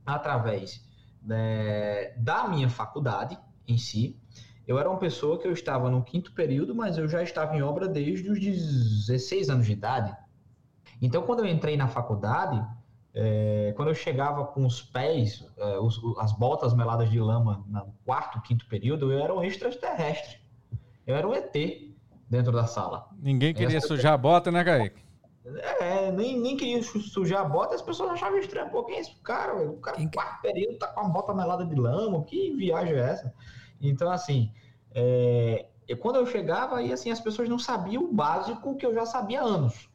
através 0.07 0.83
né, 1.23 2.13
da 2.17 2.49
minha 2.49 2.71
faculdade 2.71 3.39
em 3.69 3.77
si. 3.77 4.19
Eu 4.67 4.79
era 4.79 4.89
uma 4.89 4.99
pessoa 4.99 5.39
que 5.39 5.47
eu 5.47 5.53
estava 5.53 5.91
no 5.91 6.03
quinto 6.03 6.33
período, 6.33 6.75
mas 6.75 6.97
eu 6.97 7.07
já 7.07 7.23
estava 7.23 7.55
em 7.55 7.63
obra 7.63 7.87
desde 7.87 8.31
os 8.31 8.41
16 8.41 9.51
anos 9.51 9.67
de 9.67 9.73
idade. 9.73 10.17
Então, 11.01 11.23
quando 11.23 11.41
eu 11.41 11.47
entrei 11.47 11.77
na 11.77 11.89
faculdade, 11.89 12.65
é, 13.15 13.73
quando 13.77 13.89
eu 13.89 13.95
chegava 13.95 14.45
com 14.45 14.67
os 14.67 14.83
pés, 14.83 15.47
é, 15.57 15.79
os, 15.79 16.01
as 16.19 16.33
botas 16.33 16.75
meladas 16.75 17.11
de 17.11 17.21
lama 17.21 17.65
no 17.69 17.95
quarto, 18.05 18.41
quinto 18.43 18.67
período, 18.67 19.13
eu 19.13 19.19
era 19.19 19.33
um 19.33 19.43
extraterrestre. 19.43 20.39
Eu 21.07 21.15
era 21.15 21.29
um 21.29 21.35
ET 21.35 21.53
dentro 22.29 22.53
da 22.53 22.67
sala. 22.67 23.09
Ninguém 23.19 23.55
queria 23.55 23.77
Essa 23.77 23.87
sujar 23.87 24.15
a 24.15 24.19
bota, 24.19 24.51
né, 24.51 24.65
Kaique? 24.65 25.05
É, 25.79 26.11
nem, 26.11 26.41
nem 26.41 26.57
queria 26.57 26.83
sujar 26.83 27.43
a 27.43 27.45
bota, 27.45 27.75
as 27.75 27.83
pessoas 27.83 28.13
achavam 28.13 28.39
estranho. 28.39 28.71
Pô, 28.71 28.83
quem 28.85 28.97
é 28.97 29.01
esse 29.01 29.15
cara? 29.17 29.55
O 29.55 29.77
cara 29.77 29.99
no 29.99 30.11
quarto 30.11 30.41
período 30.41 30.79
tá 30.79 30.89
com 30.89 31.03
uma 31.03 31.11
bota 31.11 31.35
melada 31.35 31.65
de 31.65 31.75
lama, 31.75 32.25
que 32.25 32.55
viagem 32.57 32.95
é 32.95 33.11
essa? 33.11 33.35
Então, 33.81 34.11
assim, 34.11 34.51
é, 34.95 35.67
quando 36.01 36.17
eu 36.17 36.27
chegava, 36.27 36.79
aí 36.79 36.93
assim, 36.93 37.11
as 37.11 37.21
pessoas 37.21 37.49
não 37.49 37.59
sabiam 37.59 38.05
o 38.05 38.13
básico 38.13 38.77
que 38.77 38.87
eu 38.87 38.95
já 38.95 39.05
sabia 39.05 39.43
há 39.43 39.45
anos. 39.45 39.89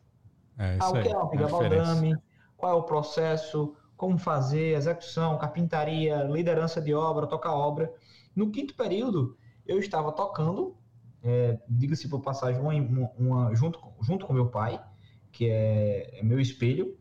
É, 0.60 0.78
ah, 0.78 0.90
o 0.90 1.02
que 1.02 1.08
é 1.08 1.18
uma 1.18 1.30
piga 1.30 1.48
baldame, 1.48 2.18
qual 2.58 2.74
é 2.74 2.76
o 2.76 2.84
processo, 2.84 3.74
como 3.96 4.18
fazer, 4.18 4.76
execução, 4.76 5.38
carpintaria, 5.38 6.24
liderança 6.24 6.82
de 6.82 6.94
obra, 6.94 7.26
tocar 7.26 7.54
obra. 7.54 7.94
No 8.36 8.52
quinto 8.52 8.76
período, 8.76 9.38
eu 9.66 9.80
estava 9.80 10.12
tocando, 10.12 10.76
é, 11.24 11.58
diga-se 11.68 12.10
por 12.10 12.20
passagem, 12.20 12.62
uma, 12.62 12.74
uma, 13.18 13.56
junto, 13.56 13.80
junto 14.02 14.26
com 14.26 14.34
meu 14.34 14.48
pai, 14.50 14.84
que 15.32 15.50
é, 15.50 16.20
é 16.20 16.24
meu 16.24 16.40
espelho, 16.42 16.98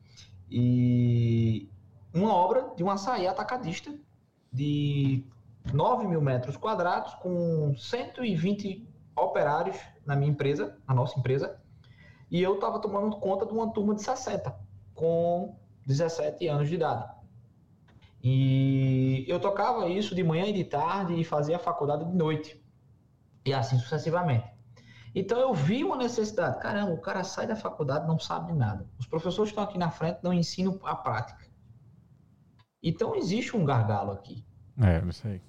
e 0.49 1.69
uma 2.15 2.33
obra 2.33 2.73
de 2.77 2.85
um 2.85 2.91
açaí 2.91 3.27
atacadista 3.27 3.93
de 4.53 5.25
9 5.73 6.07
mil 6.07 6.21
metros 6.21 6.57
quadrados, 6.57 7.13
com 7.17 7.75
120 7.77 8.89
operários 9.17 9.77
na 10.07 10.15
minha 10.15 10.31
empresa, 10.31 10.79
na 10.87 10.95
nossa 10.95 11.19
empresa, 11.19 11.61
e 12.31 12.43
eu 12.43 12.55
estava 12.55 12.79
tomando 12.81 13.17
conta 13.17 13.47
de 13.47 13.53
uma 13.53 13.73
turma 13.73 13.95
de 13.95 14.03
60, 14.03 14.55
com 14.95 15.59
17 15.87 16.47
anos 16.47 16.69
de 16.69 16.75
idade. 16.75 17.19
E 18.23 19.25
eu 19.29 19.41
tocava 19.41 19.89
isso 19.89 20.15
de 20.15 20.23
manhã 20.23 20.47
e 20.47 20.53
de 20.53 20.65
tarde 20.65 21.15
e 21.15 21.25
fazia 21.25 21.57
a 21.57 21.59
faculdade 21.59 22.05
de 22.05 22.15
noite. 22.15 22.63
E 23.47 23.55
assim 23.55 23.79
sucessivamente. 23.79 24.47
Então 25.15 25.39
eu 25.39 25.55
vi 25.55 25.83
uma 25.85 25.97
necessidade. 25.97 26.61
Caramba, 26.61 26.93
o 26.93 27.01
cara 27.01 27.25
sai 27.25 27.47
da 27.47 27.57
faculdade 27.57 28.07
não 28.07 28.19
sabe 28.19 28.53
nada. 28.53 28.87
Os 28.99 29.07
professores 29.07 29.51
estão 29.51 29.65
aqui 29.65 29.79
na 29.79 29.91
frente 29.91 30.19
não 30.23 30.33
ensinam 30.33 30.79
a 30.83 30.95
prática. 30.95 31.47
Então 32.83 33.15
existe 33.17 33.57
um 33.57 33.65
gargalo 33.65 34.13
aqui. 34.13 34.45
É, 34.81 35.03
isso 35.09 35.27
aí. 35.27 35.41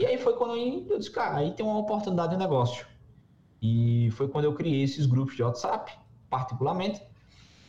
E 0.01 0.07
aí 0.07 0.17
foi 0.17 0.33
quando 0.33 0.57
eu 0.57 0.99
disse, 0.99 1.11
cara, 1.11 1.37
aí 1.37 1.53
tem 1.53 1.65
uma 1.65 1.77
oportunidade 1.77 2.33
de 2.33 2.39
negócio. 2.39 2.87
E 3.61 4.09
foi 4.13 4.29
quando 4.29 4.47
eu 4.47 4.55
criei 4.55 4.83
esses 4.83 5.05
grupos 5.05 5.37
de 5.37 5.43
WhatsApp, 5.43 5.93
particularmente, 6.31 7.03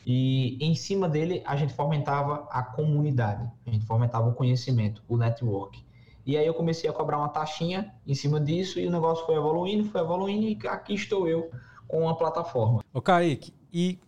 e 0.07 0.57
em 0.61 0.73
cima 0.73 1.09
dele 1.09 1.43
a 1.45 1.57
gente 1.57 1.73
fomentava 1.73 2.47
a 2.49 2.63
comunidade, 2.63 3.51
a 3.67 3.69
gente 3.69 3.85
fomentava 3.85 4.29
o 4.29 4.33
conhecimento, 4.33 5.03
o 5.09 5.17
network. 5.17 5.85
E 6.25 6.37
aí 6.37 6.47
eu 6.47 6.53
comecei 6.53 6.89
a 6.89 6.93
cobrar 6.93 7.17
uma 7.17 7.27
taxinha 7.27 7.93
em 8.07 8.15
cima 8.15 8.39
disso 8.39 8.79
e 8.79 8.87
o 8.87 8.91
negócio 8.91 9.25
foi 9.25 9.35
evoluindo, 9.35 9.83
foi 9.89 9.99
evoluindo 9.99 10.47
e 10.47 10.67
aqui 10.69 10.93
estou 10.93 11.27
eu 11.27 11.51
com 11.85 12.03
uma 12.03 12.15
plataforma. 12.15 12.81
Ô 12.93 13.01
Kaique, 13.01 13.53
e 13.73 13.99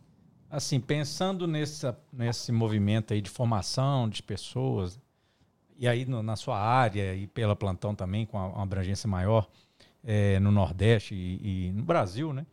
assim, 0.49 0.79
pensando 0.79 1.45
nessa, 1.45 1.99
nesse 2.09 2.53
movimento 2.53 3.13
aí 3.13 3.19
de 3.19 3.29
formação 3.29 4.07
de 4.07 4.23
pessoas, 4.23 4.97
e 5.77 5.87
aí 5.87 6.05
no, 6.05 6.23
na 6.23 6.35
sua 6.35 6.59
área 6.59 7.15
e 7.15 7.27
pela 7.27 7.55
plantão 7.55 7.93
também, 7.95 8.25
com 8.25 8.37
uma 8.37 8.63
abrangência 8.63 9.07
maior 9.07 9.47
é, 10.03 10.39
no 10.39 10.51
Nordeste 10.51 11.15
e, 11.15 11.67
e, 11.67 11.71
no 11.71 11.83
Brasil, 11.83 12.33
né? 12.33 12.45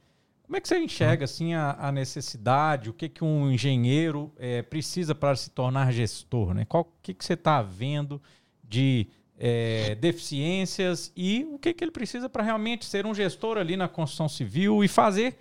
Como 0.42 0.56
é 0.56 0.60
que 0.60 0.66
você 0.66 0.78
enxerga 0.78 1.24
assim 1.24 1.54
a, 1.54 1.76
a 1.78 1.92
necessidade, 1.92 2.90
o 2.90 2.92
que, 2.92 3.08
que 3.08 3.22
um 3.22 3.52
engenheiro 3.52 4.32
é, 4.36 4.62
precisa 4.62 5.14
para 5.14 5.36
se 5.36 5.50
tornar 5.50 5.92
gestor, 5.92 6.54
né? 6.54 6.64
Qual 6.64 6.92
que, 7.02 7.14
que 7.14 7.24
você 7.24 7.34
está 7.34 7.62
vendo 7.62 8.20
de 8.64 9.06
é, 9.38 9.94
deficiências 9.94 11.12
e 11.16 11.46
o 11.52 11.58
que, 11.58 11.72
que 11.72 11.82
ele 11.82 11.90
precisa 11.90 12.28
para 12.28 12.42
realmente 12.42 12.84
ser 12.84 13.06
um 13.06 13.14
gestor 13.14 13.58
ali 13.58 13.76
na 13.76 13.88
construção 13.88 14.28
civil 14.28 14.84
e 14.84 14.88
fazer 14.88 15.38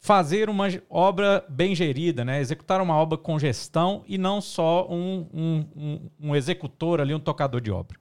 fazer 0.00 0.48
uma 0.48 0.66
obra 0.88 1.44
bem 1.46 1.74
gerida, 1.74 2.24
né? 2.24 2.40
executar 2.40 2.80
uma 2.80 2.96
obra 2.96 3.18
com 3.18 3.38
gestão 3.38 4.02
e 4.08 4.16
não 4.16 4.40
só 4.40 4.88
um, 4.90 5.28
um, 5.32 5.66
um, 5.76 6.10
um 6.18 6.36
executor 6.36 7.00
ali, 7.00 7.14
um 7.14 7.20
tocador 7.20 7.60
de 7.60 7.70
obra. 7.70 7.98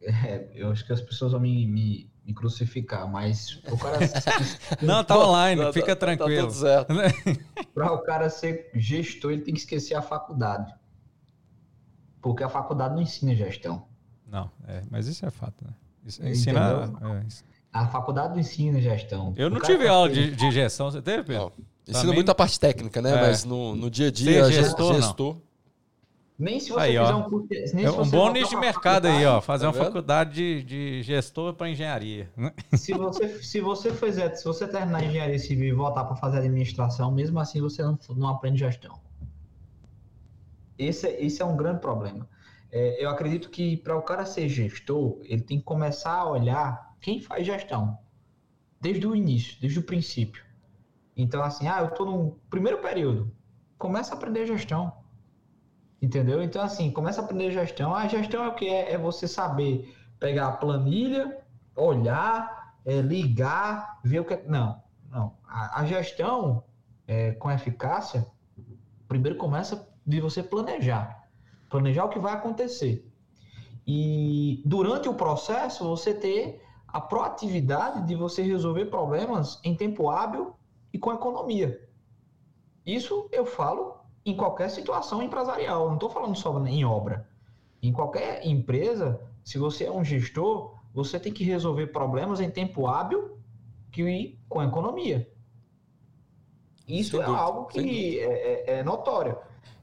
É, 0.00 0.48
eu 0.54 0.70
acho 0.70 0.84
que 0.84 0.92
as 0.92 1.00
pessoas 1.00 1.32
vão 1.32 1.40
me, 1.40 1.66
me, 1.66 2.10
me 2.24 2.32
crucificar, 2.32 3.06
mas 3.10 3.60
o 3.70 3.76
cara. 3.76 3.98
não, 4.80 5.04
tá 5.04 5.18
online, 5.18 5.60
não, 5.60 5.72
fica 5.72 5.94
tá, 5.94 6.06
tranquilo. 6.06 6.50
Tá, 6.52 6.84
tá 6.84 6.94
Para 7.74 7.92
o 7.92 7.98
cara 7.98 8.30
ser 8.30 8.70
gestor, 8.74 9.32
ele 9.32 9.42
tem 9.42 9.52
que 9.52 9.60
esquecer 9.60 9.94
a 9.94 10.02
faculdade. 10.02 10.74
Porque 12.22 12.42
a 12.42 12.48
faculdade 12.48 12.94
não 12.94 13.02
ensina 13.02 13.34
gestão. 13.34 13.86
Não, 14.26 14.50
é, 14.66 14.82
mas 14.90 15.06
isso 15.06 15.24
é 15.26 15.30
fato, 15.30 15.64
né? 15.64 15.74
Isso, 16.04 16.26
ensina. 16.26 16.90
É. 17.20 17.26
A 17.80 17.88
faculdade 17.88 18.30
não 18.30 18.40
ensina 18.40 18.80
gestão. 18.80 19.34
Eu 19.36 19.50
não 19.50 19.60
tive 19.60 19.86
aula 19.86 20.08
de, 20.08 20.34
de, 20.34 20.50
gestão, 20.50 20.90
você 20.90 21.02
teve, 21.02 21.24
Pedro? 21.24 21.52
Ensina 21.82 22.00
Também... 22.00 22.14
muito 22.16 22.30
a 22.30 22.34
parte 22.34 22.58
técnica, 22.58 23.00
né? 23.00 23.10
É. 23.10 23.20
Mas 23.20 23.44
no, 23.44 23.76
no 23.76 23.90
dia 23.90 24.08
a 24.08 24.10
dia, 24.10 24.44
Ser 24.44 24.52
gestor, 24.52 24.94
gestor 24.94 25.36
nem 26.38 26.60
se 26.60 26.70
você 26.70 26.80
aí, 26.80 26.90
fizer 26.90 27.14
ó. 27.14 27.16
um 27.16 27.30
curso. 27.30 27.48
Nem 27.74 27.84
é 27.86 27.90
um 27.90 28.10
bom 28.10 28.30
nicho 28.30 28.50
de 28.50 28.56
mercado 28.56 29.06
aí, 29.06 29.24
ó. 29.24 29.40
Fazer 29.40 29.62
tá 29.62 29.68
uma 29.68 29.72
vendo? 29.72 29.84
faculdade 29.84 30.34
de, 30.34 30.62
de 30.62 31.02
gestor 31.02 31.54
para 31.54 31.70
engenharia. 31.70 32.30
Se 32.74 32.92
você, 32.92 33.42
se 33.42 33.60
você 33.60 33.90
fizer, 33.92 34.34
se 34.34 34.44
você 34.44 34.68
terminar 34.68 35.02
engenharia 35.02 35.38
civil 35.38 35.68
e 35.68 35.72
voltar 35.72 36.04
para 36.04 36.14
fazer 36.16 36.38
administração, 36.38 37.10
mesmo 37.10 37.40
assim 37.40 37.60
você 37.60 37.82
não, 37.82 37.98
não 38.10 38.28
aprende 38.28 38.58
gestão. 38.58 39.00
Esse, 40.78 41.06
é, 41.06 41.24
esse 41.24 41.40
é 41.40 41.44
um 41.44 41.56
grande 41.56 41.80
problema. 41.80 42.28
É, 42.70 43.02
eu 43.02 43.08
acredito 43.08 43.48
que 43.48 43.78
para 43.78 43.96
o 43.96 44.02
cara 44.02 44.26
ser 44.26 44.48
gestor, 44.48 45.18
ele 45.22 45.40
tem 45.40 45.58
que 45.58 45.64
começar 45.64 46.12
a 46.12 46.30
olhar 46.30 46.85
quem 47.06 47.20
faz 47.20 47.46
gestão 47.46 47.96
desde 48.80 49.06
o 49.06 49.14
início, 49.14 49.56
desde 49.60 49.78
o 49.78 49.82
princípio. 49.84 50.44
Então, 51.16 51.40
assim, 51.40 51.68
ah, 51.68 51.78
eu 51.78 51.86
estou 51.86 52.04
no 52.04 52.32
primeiro 52.50 52.78
período, 52.78 53.32
começa 53.78 54.12
a 54.12 54.16
aprender 54.16 54.44
gestão. 54.44 54.92
Entendeu? 56.02 56.42
Então, 56.42 56.60
assim, 56.60 56.90
começa 56.90 57.20
a 57.20 57.24
aprender 57.24 57.52
gestão. 57.52 57.94
A 57.94 58.08
gestão 58.08 58.42
é 58.42 58.48
o 58.48 58.56
que? 58.56 58.66
É, 58.68 58.94
é 58.94 58.98
você 58.98 59.28
saber 59.28 59.96
pegar 60.18 60.48
a 60.48 60.52
planilha, 60.56 61.44
olhar, 61.76 62.74
é, 62.84 63.00
ligar, 63.00 64.00
ver 64.02 64.18
o 64.18 64.24
que. 64.24 64.34
É, 64.34 64.42
não, 64.44 64.82
não. 65.08 65.36
A, 65.46 65.82
a 65.82 65.84
gestão 65.84 66.64
é, 67.06 67.30
com 67.34 67.48
eficácia, 67.52 68.26
primeiro 69.06 69.38
começa 69.38 69.88
de 70.04 70.20
você 70.20 70.42
planejar. 70.42 71.28
Planejar 71.70 72.04
o 72.04 72.08
que 72.08 72.18
vai 72.18 72.32
acontecer. 72.32 73.08
E 73.86 74.60
durante 74.66 75.08
o 75.08 75.14
processo, 75.14 75.84
você 75.84 76.12
ter 76.12 76.65
a 76.96 77.00
proatividade 77.00 78.06
de 78.06 78.14
você 78.14 78.40
resolver 78.40 78.86
problemas 78.86 79.60
em 79.62 79.76
tempo 79.76 80.08
hábil 80.08 80.54
e 80.90 80.98
com 80.98 81.12
economia. 81.12 81.86
Isso 82.86 83.28
eu 83.30 83.44
falo 83.44 83.98
em 84.24 84.34
qualquer 84.34 84.70
situação 84.70 85.22
empresarial, 85.22 85.88
não 85.88 85.96
estou 85.96 86.08
falando 86.08 86.34
só 86.34 86.58
em 86.66 86.86
obra. 86.86 87.28
Em 87.82 87.92
qualquer 87.92 88.46
empresa, 88.46 89.20
se 89.44 89.58
você 89.58 89.84
é 89.84 89.92
um 89.92 90.02
gestor, 90.02 90.74
você 90.94 91.20
tem 91.20 91.34
que 91.34 91.44
resolver 91.44 91.88
problemas 91.88 92.40
em 92.40 92.48
tempo 92.48 92.86
hábil 92.86 93.38
e 93.94 94.38
com 94.48 94.62
economia. 94.62 95.30
Isso 96.88 97.20
é 97.20 97.26
algo 97.26 97.66
que 97.66 98.18
é, 98.20 98.24
é, 98.24 98.78
é, 98.78 98.82
notório. 98.82 99.36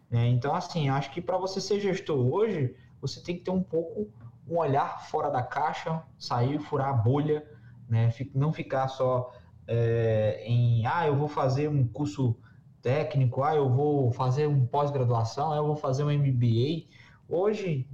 Né? 0.09 0.29
Então, 0.29 0.55
assim, 0.55 0.89
acho 0.89 1.11
que 1.11 1.21
para 1.21 1.37
você 1.37 1.61
ser 1.61 1.79
gestor 1.79 2.17
hoje, 2.17 2.75
você 2.99 3.21
tem 3.21 3.37
que 3.37 3.43
ter 3.43 3.51
um 3.51 3.61
pouco 3.61 4.11
um 4.47 4.57
olhar 4.57 5.01
fora 5.05 5.29
da 5.29 5.41
caixa, 5.41 6.01
sair, 6.17 6.59
furar 6.59 6.89
a 6.89 6.93
bolha, 6.93 7.45
né? 7.87 8.09
não 8.33 8.51
ficar 8.51 8.87
só 8.87 9.31
é, 9.67 10.43
em, 10.45 10.85
ah, 10.85 11.07
eu 11.07 11.15
vou 11.15 11.27
fazer 11.27 11.69
um 11.69 11.87
curso 11.87 12.35
técnico, 12.81 13.43
ah, 13.43 13.55
eu 13.55 13.69
vou 13.69 14.11
fazer 14.11 14.47
um 14.47 14.65
pós-graduação, 14.65 15.51
ah, 15.51 15.57
eu 15.57 15.65
vou 15.65 15.75
fazer 15.75 16.03
um 16.03 16.11
MBA. 16.11 16.87
Hoje, 17.29 17.87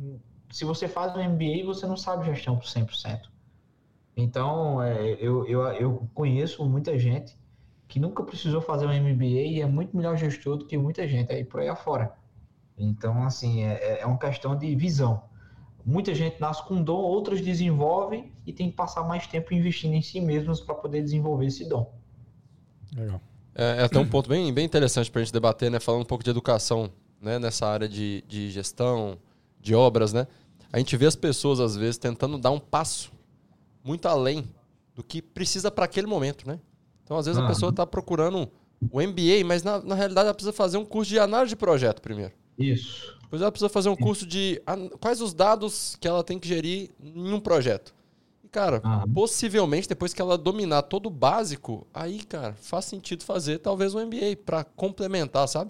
se 0.52 0.66
você 0.66 0.88
faz 0.88 1.16
um 1.16 1.24
MBA, 1.24 1.64
você 1.66 1.86
não 1.86 1.96
sabe 1.96 2.26
gestão 2.26 2.56
por 2.56 2.66
100%. 2.66 3.30
Então, 4.18 4.82
é, 4.82 5.14
eu, 5.14 5.46
eu, 5.48 5.62
eu 5.74 6.10
conheço 6.14 6.68
muita 6.68 6.98
gente 6.98 7.38
que 7.88 8.00
nunca 8.00 8.24
precisou 8.24 8.62
fazer 8.62 8.86
um 8.86 8.94
MBA 8.94 9.26
e 9.26 9.62
é 9.62 9.66
muito 9.66 9.96
melhor 9.96 10.18
gestor 10.18 10.58
do 10.58 10.66
que 10.66 10.78
muita 10.78 11.08
gente 11.08 11.32
aí 11.32 11.44
por 11.44 11.60
aí 11.60 11.70
afora. 11.70 12.14
Então, 12.78 13.24
assim, 13.24 13.64
é, 13.64 14.02
é 14.02 14.06
uma 14.06 14.18
questão 14.18 14.58
de 14.58 14.76
visão. 14.76 15.29
Muita 15.90 16.14
gente 16.14 16.40
nasce 16.40 16.64
com 16.68 16.84
dom, 16.84 17.02
outras 17.02 17.42
desenvolvem 17.42 18.32
e 18.46 18.54
tem 18.54 18.70
que 18.70 18.76
passar 18.76 19.04
mais 19.04 19.26
tempo 19.26 19.56
investindo 19.56 19.96
em 19.96 20.04
si 20.04 20.22
mesmos 20.22 20.62
para 20.62 20.76
poder 20.76 21.02
desenvolver 21.02 21.48
esse 21.48 21.68
dom. 21.68 21.92
Legal. 22.96 23.20
É, 23.56 23.82
é 23.82 23.84
até 23.84 23.98
um 23.98 24.08
ponto 24.08 24.30
bem, 24.30 24.54
bem 24.54 24.66
interessante 24.66 25.10
para 25.10 25.20
a 25.20 25.24
gente 25.24 25.34
debater, 25.34 25.72
né? 25.72 25.80
Falando 25.80 26.04
um 26.04 26.06
pouco 26.06 26.24
de 26.24 26.30
educação, 26.30 26.92
né? 27.20 27.40
Nessa 27.40 27.66
área 27.66 27.90
de, 27.90 28.24
de 28.28 28.52
gestão, 28.52 29.18
de 29.60 29.74
obras, 29.74 30.14
né? 30.14 30.28
A 30.72 30.78
gente 30.78 30.96
vê 30.96 31.08
as 31.08 31.16
pessoas, 31.16 31.60
às 31.60 31.76
vezes, 31.76 31.98
tentando 31.98 32.38
dar 32.38 32.52
um 32.52 32.60
passo 32.60 33.12
muito 33.84 34.08
além 34.08 34.48
do 34.94 35.04
que 35.04 35.24
precisa 35.24 35.72
para 35.72 35.86
aquele 35.86 36.06
momento, 36.06 36.48
né? 36.48 36.60
Então, 37.04 37.18
às 37.18 37.26
vezes, 37.26 37.42
ah. 37.42 37.46
a 37.46 37.48
pessoa 37.48 37.72
está 37.72 37.88
procurando 37.88 38.48
o 38.92 39.02
MBA, 39.02 39.44
mas 39.44 39.64
na, 39.64 39.82
na 39.82 39.96
realidade 39.96 40.28
ela 40.28 40.36
precisa 40.36 40.54
fazer 40.54 40.78
um 40.78 40.86
curso 40.86 41.10
de 41.10 41.18
análise 41.18 41.50
de 41.50 41.56
projeto 41.56 42.00
primeiro. 42.00 42.34
Isso. 42.60 43.19
Depois 43.30 43.44
ela 43.44 43.52
precisa 43.52 43.70
fazer 43.70 43.90
um 43.90 43.96
curso 43.96 44.26
de 44.26 44.60
quais 45.00 45.22
os 45.22 45.36
dados 45.36 45.96
que 46.02 46.08
ela 46.08 46.24
tem 46.24 46.40
que 46.40 46.48
gerir 46.48 46.90
em 47.00 47.32
um 47.32 47.40
projeto. 47.40 47.94
E, 48.44 48.48
cara, 48.48 48.82
ah. 48.84 49.06
possivelmente 49.14 49.88
depois 49.88 50.16
que 50.16 50.22
ela 50.22 50.36
dominar 50.36 50.82
todo 50.82 51.06
o 51.06 51.12
básico, 51.12 51.86
aí, 51.94 52.24
cara, 52.24 52.56
faz 52.56 52.86
sentido 52.86 53.24
fazer 53.24 53.60
talvez 53.60 53.94
um 53.94 54.04
MBA 54.04 54.36
para 54.44 54.64
complementar, 54.64 55.48
sabe? 55.48 55.70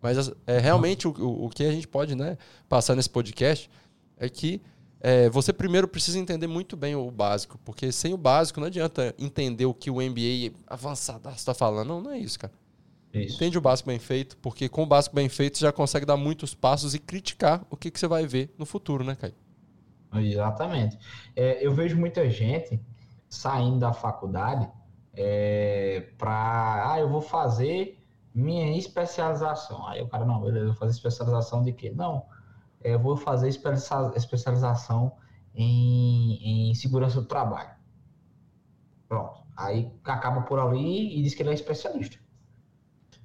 Mas 0.00 0.32
é, 0.46 0.58
realmente 0.58 1.06
o, 1.06 1.10
o, 1.10 1.44
o 1.44 1.50
que 1.50 1.64
a 1.64 1.70
gente 1.70 1.86
pode 1.86 2.14
né, 2.14 2.38
passar 2.66 2.94
nesse 2.94 3.10
podcast 3.10 3.68
é 4.16 4.30
que 4.30 4.62
é, 4.98 5.28
você 5.28 5.52
primeiro 5.52 5.86
precisa 5.86 6.18
entender 6.18 6.46
muito 6.46 6.78
bem 6.78 6.96
o 6.96 7.10
básico, 7.10 7.58
porque 7.62 7.92
sem 7.92 8.14
o 8.14 8.16
básico 8.16 8.58
não 8.58 8.68
adianta 8.68 9.14
entender 9.18 9.66
o 9.66 9.74
que 9.74 9.90
o 9.90 9.96
MBA 9.96 10.56
avançado 10.66 11.28
está 11.28 11.52
falando. 11.52 11.88
Não, 11.88 12.00
não 12.00 12.12
é 12.12 12.18
isso, 12.18 12.38
cara. 12.38 12.52
Isso. 13.24 13.36
Entende 13.36 13.58
o 13.58 13.60
básico 13.60 13.88
bem 13.88 13.98
feito, 13.98 14.36
porque 14.38 14.68
com 14.68 14.82
o 14.82 14.86
básico 14.86 15.14
bem 15.14 15.28
feito 15.28 15.58
você 15.58 15.64
já 15.64 15.72
consegue 15.72 16.04
dar 16.04 16.16
muitos 16.16 16.54
passos 16.54 16.94
e 16.94 16.98
criticar 16.98 17.64
o 17.70 17.76
que, 17.76 17.90
que 17.90 17.98
você 17.98 18.06
vai 18.06 18.26
ver 18.26 18.54
no 18.58 18.66
futuro, 18.66 19.04
né, 19.04 19.14
Caio? 19.14 19.34
Exatamente. 20.14 20.98
É, 21.34 21.64
eu 21.64 21.74
vejo 21.74 21.96
muita 21.96 22.28
gente 22.30 22.80
saindo 23.28 23.78
da 23.78 23.92
faculdade 23.92 24.68
é, 25.14 26.08
para, 26.18 26.92
ah, 26.92 27.00
eu 27.00 27.08
vou 27.08 27.20
fazer 27.20 27.98
minha 28.34 28.76
especialização. 28.76 29.86
Aí 29.86 30.02
o 30.02 30.08
cara, 30.08 30.24
não, 30.24 30.40
beleza, 30.40 30.66
eu 30.66 30.68
vou 30.68 30.76
fazer 30.76 30.92
especialização 30.92 31.62
de 31.62 31.72
quê? 31.72 31.92
Não, 31.94 32.24
é, 32.82 32.94
eu 32.94 32.98
vou 32.98 33.16
fazer 33.16 33.48
especialização 33.48 35.12
em, 35.54 36.70
em 36.70 36.74
segurança 36.74 37.20
do 37.20 37.26
trabalho. 37.26 37.70
Pronto. 39.08 39.40
Aí 39.56 39.90
acaba 40.04 40.42
por 40.42 40.58
ali 40.58 41.18
e 41.18 41.22
diz 41.22 41.34
que 41.34 41.42
ele 41.42 41.50
é 41.50 41.54
especialista. 41.54 42.18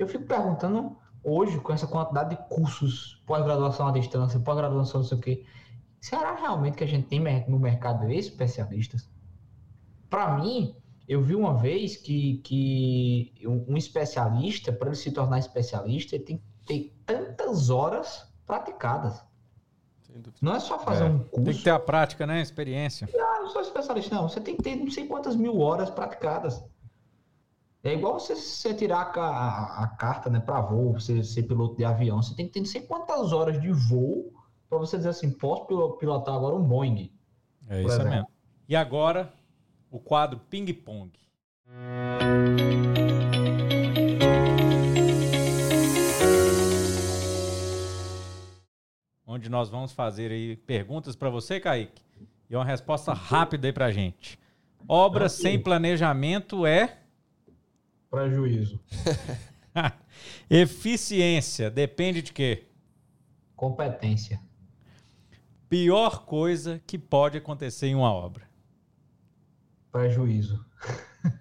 Eu 0.02 0.08
fico 0.08 0.26
perguntando 0.26 0.98
hoje, 1.24 1.60
com 1.60 1.72
essa 1.72 1.86
quantidade 1.86 2.32
de 2.32 2.50
cursos, 2.50 3.22
pós-graduação 3.28 3.88
à 3.88 3.92
distância, 3.92 4.40
pós-graduação 4.40 5.02
não 5.02 5.08
sei 5.08 5.16
o 5.16 5.22
quê, 5.22 5.46
será 6.00 6.34
realmente 6.34 6.76
que 6.76 6.84
a 6.84 6.88
gente 6.88 7.08
tem 7.08 7.20
no 7.48 7.60
mercado 7.60 8.10
especialistas? 8.10 9.08
Para 10.10 10.40
mim, 10.40 10.76
eu 11.08 11.22
vi 11.22 11.36
uma 11.36 11.54
vez 11.54 11.98
que, 11.98 12.38
que 12.44 13.32
um 13.46 13.78
especialista, 13.78 14.74
para 14.74 14.88
ele 14.88 14.96
se 14.96 15.12
tornar 15.12 15.38
especialista, 15.38 16.16
ele 16.16 16.24
tem 16.24 16.38
que 16.38 16.44
ter 16.66 16.96
tantas 17.06 17.70
horas 17.70 18.28
praticadas. 18.48 19.24
Não 20.42 20.56
é 20.56 20.60
só 20.60 20.80
fazer 20.80 21.04
é. 21.04 21.10
um 21.10 21.20
curso. 21.20 21.46
Tem 21.46 21.54
que 21.54 21.64
ter 21.64 21.70
a 21.70 21.80
prática, 21.80 22.26
né? 22.26 22.42
Experiência. 22.42 23.08
Ah, 23.16 23.40
não 23.40 23.50
sou 23.50 23.62
especialista, 23.62 24.16
não. 24.16 24.28
Você 24.28 24.42
tem 24.42 24.58
que 24.58 24.64
ter 24.64 24.76
não 24.76 24.90
sei 24.90 25.06
quantas 25.06 25.36
mil 25.36 25.60
horas 25.60 25.92
praticadas. 25.92 26.64
É 27.84 27.94
igual 27.94 28.20
você, 28.20 28.36
você 28.36 28.76
tirar 28.76 29.12
a, 29.18 29.84
a, 29.84 29.88
carta 29.88 30.30
né, 30.30 30.40
para 30.40 30.62
voo, 30.62 30.94
você 30.94 31.24
ser 31.24 31.44
piloto 31.44 31.76
de 31.76 31.84
avião. 31.84 32.22
Você 32.22 32.36
tem 32.36 32.46
que 32.46 32.54
ter 32.54 32.60
não 32.60 32.68
sei 32.68 32.82
quantas 32.82 33.34
horas 33.34 33.60
de 33.60 33.72
voo 33.72 34.32
para 34.70 34.78
você 34.78 34.98
dizer 34.98 35.10
assim: 35.10 35.32
posso 35.32 35.66
pilotar 35.98 36.36
agora 36.36 36.56
um 36.56 36.64
Boeing. 36.64 37.12
É 37.68 37.82
isso 37.82 38.04
mesmo. 38.04 38.28
E 38.70 38.76
agora, 38.76 39.34
o 39.90 40.00
quadro 40.00 40.40
Ping 40.48 40.72
Pong. 40.74 41.12
Onde 49.26 49.50
nós 49.50 49.70
vamos 49.70 49.92
fazer 49.92 50.30
aí 50.32 50.56
perguntas 50.56 51.16
para 51.16 51.32
você, 51.32 51.60
Kaique, 51.60 52.04
e 52.48 52.56
uma 52.56 52.66
resposta 52.66 53.12
rápida 53.12 53.68
aí 53.68 53.74
para 53.74 53.92
gente. 53.92 54.38
Obra 54.88 55.28
sem 55.30 55.60
planejamento 55.60 56.66
é 56.66 57.01
prejuízo. 58.12 58.80
Eficiência 60.48 61.72
depende 61.72 62.22
de 62.22 62.32
quê? 62.32 62.68
Competência. 63.56 64.40
Pior 65.68 66.26
coisa 66.26 66.80
que 66.86 67.00
pode 67.00 67.38
acontecer 67.38 67.88
em 67.88 67.96
uma 67.96 68.14
obra 68.14 68.52
prejuízo. 69.92 70.66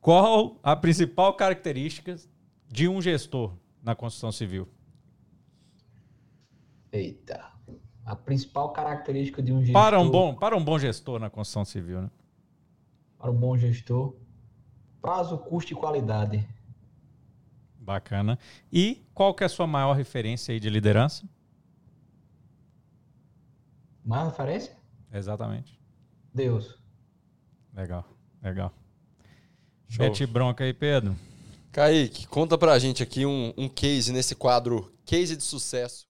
Qual 0.00 0.58
a 0.62 0.74
principal 0.74 1.34
característica 1.34 2.16
de 2.68 2.88
um 2.88 3.00
gestor 3.00 3.54
na 3.82 3.94
construção 3.94 4.32
civil? 4.32 4.68
Eita. 6.92 7.52
A 8.04 8.16
principal 8.16 8.72
característica 8.72 9.42
de 9.42 9.52
um 9.52 9.60
gestor. 9.60 9.80
Para 9.80 10.00
um 10.00 10.10
bom, 10.10 10.34
para 10.34 10.56
um 10.56 10.64
bom 10.64 10.78
gestor 10.78 11.20
na 11.20 11.30
construção 11.30 11.64
civil, 11.64 12.02
né? 12.02 12.10
Para 13.18 13.30
um 13.30 13.36
bom 13.36 13.56
gestor, 13.56 14.16
prazo, 15.00 15.38
custo 15.38 15.72
e 15.72 15.76
qualidade. 15.76 16.46
Bacana. 17.78 18.38
E 18.72 19.06
qual 19.14 19.34
que 19.34 19.42
é 19.42 19.46
a 19.46 19.48
sua 19.48 19.66
maior 19.66 19.94
referência 19.94 20.52
aí 20.52 20.60
de 20.60 20.68
liderança? 20.68 21.28
Maior 24.04 24.26
referência? 24.26 24.76
Exatamente. 25.12 25.78
Deus. 26.32 26.78
Legal, 27.74 28.04
legal. 28.42 28.72
Show. 29.88 30.04
Mete 30.04 30.26
bronca 30.26 30.64
aí, 30.64 30.74
Pedro. 30.74 31.16
Kaique, 31.72 32.26
conta 32.26 32.58
pra 32.58 32.78
gente 32.78 33.02
aqui 33.02 33.24
um, 33.24 33.52
um 33.56 33.68
case 33.68 34.12
nesse 34.12 34.34
quadro 34.34 34.92
Case 35.04 35.36
de 35.36 35.42
Sucesso. 35.42 36.06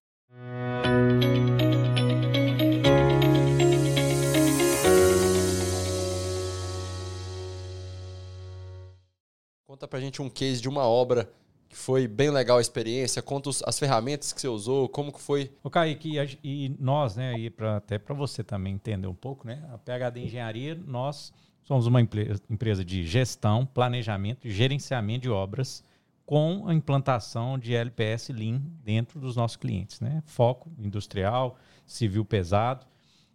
Conta 9.78 9.88
pra 9.88 10.00
gente 10.00 10.20
um 10.20 10.28
case 10.28 10.60
de 10.60 10.68
uma 10.68 10.82
obra 10.82 11.30
que 11.68 11.76
foi 11.76 12.08
bem 12.08 12.30
legal 12.30 12.58
a 12.58 12.60
experiência, 12.60 13.22
conta 13.22 13.48
os, 13.48 13.62
as 13.64 13.78
ferramentas 13.78 14.32
que 14.32 14.40
você 14.40 14.48
usou, 14.48 14.88
como 14.88 15.12
que 15.12 15.20
foi. 15.20 15.52
O 15.62 15.70
Kaique, 15.70 16.18
e, 16.18 16.38
e 16.42 16.76
nós, 16.80 17.14
né, 17.14 17.38
e 17.38 17.48
pra, 17.48 17.76
até 17.76 17.98
para 17.98 18.14
você 18.14 18.42
também 18.42 18.74
entender 18.74 19.06
um 19.06 19.14
pouco, 19.14 19.46
né, 19.46 19.62
a 19.72 19.78
PHD 19.78 20.24
Engenharia, 20.24 20.74
nós 20.74 21.32
Somos 21.68 21.86
uma 21.86 22.00
empresa 22.00 22.82
de 22.82 23.04
gestão, 23.04 23.66
planejamento 23.66 24.48
e 24.48 24.50
gerenciamento 24.50 25.24
de 25.24 25.28
obras 25.28 25.84
com 26.24 26.66
a 26.66 26.72
implantação 26.72 27.58
de 27.58 27.74
LPS 27.74 28.30
Lean 28.30 28.62
dentro 28.82 29.20
dos 29.20 29.36
nossos 29.36 29.58
clientes, 29.58 30.00
né? 30.00 30.22
Foco 30.24 30.72
industrial, 30.78 31.58
civil 31.84 32.24
pesado. 32.24 32.86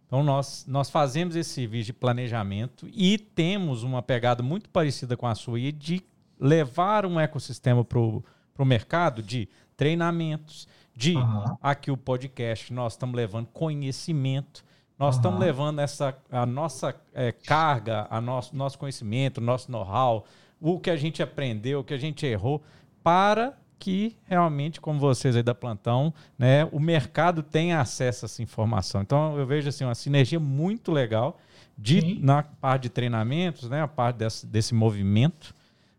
Então 0.04 0.24
nós, 0.24 0.66
nós 0.66 0.90
fazemos 0.90 1.36
esse 1.36 1.50
serviço 1.50 1.86
de 1.86 1.92
planejamento 1.92 2.88
e 2.92 3.18
temos 3.18 3.84
uma 3.84 4.02
pegada 4.02 4.42
muito 4.42 4.68
parecida 4.68 5.16
com 5.16 5.28
a 5.28 5.34
sua 5.36 5.70
de 5.70 6.02
levar 6.38 7.06
um 7.06 7.18
ecossistema 7.18 7.84
para 7.84 7.98
o 7.98 8.22
mercado 8.64 9.22
de 9.22 9.48
treinamentos, 9.76 10.68
de 10.96 11.16
uhum. 11.16 11.56
aqui 11.62 11.90
o 11.90 11.96
podcast, 11.96 12.72
nós 12.72 12.92
estamos 12.92 13.16
levando 13.16 13.46
conhecimento 13.46 14.64
nós 14.98 15.16
uhum. 15.16 15.20
estamos 15.20 15.40
levando 15.40 15.80
essa, 15.80 16.16
a 16.30 16.46
nossa 16.46 16.94
é, 17.12 17.32
carga, 17.32 18.06
a 18.08 18.20
nosso, 18.20 18.56
nosso 18.56 18.78
conhecimento, 18.78 19.40
nosso 19.40 19.70
know-how, 19.70 20.24
o 20.60 20.78
que 20.78 20.90
a 20.90 20.96
gente 20.96 21.22
aprendeu, 21.22 21.80
o 21.80 21.84
que 21.84 21.94
a 21.94 21.98
gente 21.98 22.24
errou, 22.24 22.62
para 23.02 23.54
que 23.78 24.16
realmente, 24.24 24.80
como 24.80 24.98
vocês 25.00 25.34
aí 25.36 25.42
da 25.42 25.54
plantão, 25.54 26.14
né, 26.38 26.64
o 26.72 26.78
mercado 26.78 27.42
tenha 27.42 27.80
acesso 27.80 28.24
a 28.24 28.26
essa 28.26 28.42
informação. 28.42 29.02
Então 29.02 29.36
eu 29.36 29.44
vejo 29.44 29.68
assim 29.68 29.84
uma 29.84 29.94
sinergia 29.94 30.40
muito 30.40 30.92
legal 30.92 31.38
de 31.76 32.18
na 32.22 32.44
parte 32.44 32.82
de 32.84 32.88
treinamentos, 32.88 33.68
né, 33.68 33.82
a 33.82 33.88
parte 33.88 34.16
desse, 34.16 34.46
desse 34.46 34.74
movimento, 34.74 35.52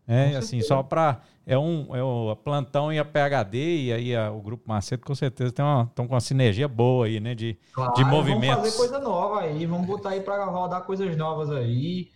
né, 0.06 0.36
assim 0.36 0.60
só 0.60 0.82
para 0.82 1.20
é 1.44 1.58
um 1.58 1.94
é 1.94 2.02
o 2.02 2.34
plantão 2.36 2.92
e 2.92 2.98
a 2.98 3.04
PHD 3.04 3.84
e 3.84 3.92
aí 3.92 4.16
a, 4.16 4.30
o 4.30 4.40
grupo 4.40 4.68
Macedo 4.68 5.04
com 5.04 5.14
certeza 5.14 5.50
estão 5.50 5.90
com 6.06 6.14
uma 6.14 6.20
sinergia 6.20 6.68
boa 6.68 7.06
aí, 7.06 7.20
né, 7.20 7.34
de, 7.34 7.58
claro, 7.72 7.94
de 7.94 8.04
movimentos. 8.04 8.56
Vamos 8.56 8.74
fazer 8.74 8.76
coisa 8.76 8.98
nova 9.00 9.40
aí, 9.40 9.66
vamos 9.66 9.86
botar 9.86 10.10
aí 10.10 10.20
para 10.20 10.44
rodar 10.44 10.82
coisas 10.82 11.16
novas 11.16 11.50
aí 11.50 12.10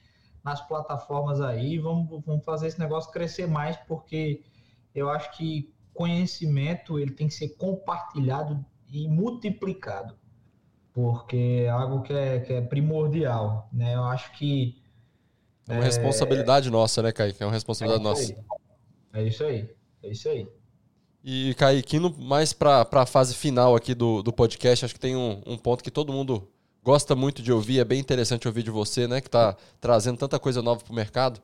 nas 0.44 0.60
plataformas 0.66 1.40
aí, 1.40 1.78
vamos, 1.78 2.24
vamos 2.24 2.44
fazer 2.44 2.68
esse 2.68 2.78
negócio 2.78 3.12
crescer 3.12 3.46
mais 3.46 3.76
porque 3.76 4.42
eu 4.94 5.10
acho 5.10 5.36
que 5.36 5.72
conhecimento 5.92 6.98
ele 6.98 7.10
tem 7.10 7.28
que 7.28 7.34
ser 7.34 7.50
compartilhado 7.56 8.64
e 8.88 9.06
multiplicado 9.06 10.14
porque 10.92 11.64
é 11.64 11.68
algo 11.70 12.02
que 12.02 12.12
é, 12.12 12.40
que 12.40 12.52
é 12.52 12.60
primordial, 12.60 13.68
né? 13.72 13.94
Eu 13.94 14.04
acho 14.04 14.32
que 14.32 14.79
é 15.70 15.74
uma 15.74 15.82
é... 15.82 15.86
responsabilidade 15.86 16.70
nossa, 16.70 17.02
né, 17.02 17.12
Kaique? 17.12 17.42
É 17.42 17.46
uma 17.46 17.52
responsabilidade 17.52 18.04
é 18.04 18.08
nossa. 18.08 18.36
É 19.12 19.22
isso 19.22 19.44
aí. 19.44 19.68
É 20.02 20.08
isso 20.10 20.28
aí. 20.28 20.46
E, 21.22 21.54
Kaique, 21.54 21.96
indo 21.96 22.14
mais 22.18 22.52
para 22.52 22.86
a 22.90 23.06
fase 23.06 23.34
final 23.34 23.76
aqui 23.76 23.94
do, 23.94 24.22
do 24.22 24.32
podcast, 24.32 24.84
acho 24.84 24.94
que 24.94 25.00
tem 25.00 25.16
um, 25.16 25.42
um 25.46 25.56
ponto 25.56 25.84
que 25.84 25.90
todo 25.90 26.12
mundo 26.12 26.48
gosta 26.82 27.14
muito 27.14 27.42
de 27.42 27.52
ouvir, 27.52 27.78
é 27.78 27.84
bem 27.84 28.00
interessante 28.00 28.48
ouvir 28.48 28.62
de 28.62 28.70
você, 28.70 29.06
né? 29.06 29.20
Que 29.20 29.28
está 29.28 29.56
trazendo 29.80 30.18
tanta 30.18 30.38
coisa 30.38 30.62
nova 30.62 30.82
para 30.82 30.92
o 30.92 30.94
mercado. 30.94 31.40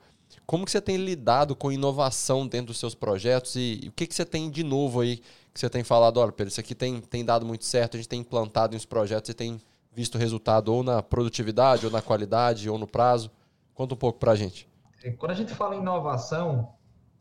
Como 0.46 0.64
que 0.64 0.70
você 0.70 0.80
tem 0.80 0.96
lidado 0.96 1.54
com 1.54 1.70
inovação 1.70 2.46
dentro 2.46 2.68
dos 2.68 2.78
seus 2.78 2.94
projetos 2.94 3.54
e, 3.56 3.80
e 3.82 3.88
o 3.88 3.92
que, 3.92 4.06
que 4.06 4.14
você 4.14 4.24
tem 4.24 4.50
de 4.50 4.64
novo 4.64 5.00
aí 5.00 5.20
que 5.52 5.60
você 5.60 5.70
tem 5.70 5.82
falado, 5.82 6.18
olha, 6.18 6.32
Pedro, 6.32 6.50
isso 6.50 6.60
aqui 6.60 6.74
tem, 6.74 7.00
tem 7.00 7.24
dado 7.24 7.46
muito 7.46 7.64
certo, 7.64 7.96
a 7.96 7.98
gente 7.98 8.08
tem 8.08 8.20
implantado 8.20 8.74
em 8.74 8.76
os 8.76 8.84
projetos 8.84 9.30
e 9.30 9.34
tem 9.34 9.60
visto 9.92 10.18
resultado 10.18 10.72
ou 10.72 10.82
na 10.82 11.02
produtividade, 11.02 11.86
ou 11.86 11.90
na 11.90 12.02
qualidade, 12.02 12.68
ou 12.68 12.78
no 12.78 12.86
prazo. 12.86 13.30
Conta 13.76 13.94
um 13.94 13.98
pouco 13.98 14.18
para 14.18 14.32
a 14.32 14.34
gente. 14.34 14.66
É, 15.04 15.10
quando 15.12 15.32
a 15.32 15.34
gente 15.34 15.54
fala 15.54 15.76
em 15.76 15.80
inovação, 15.80 16.74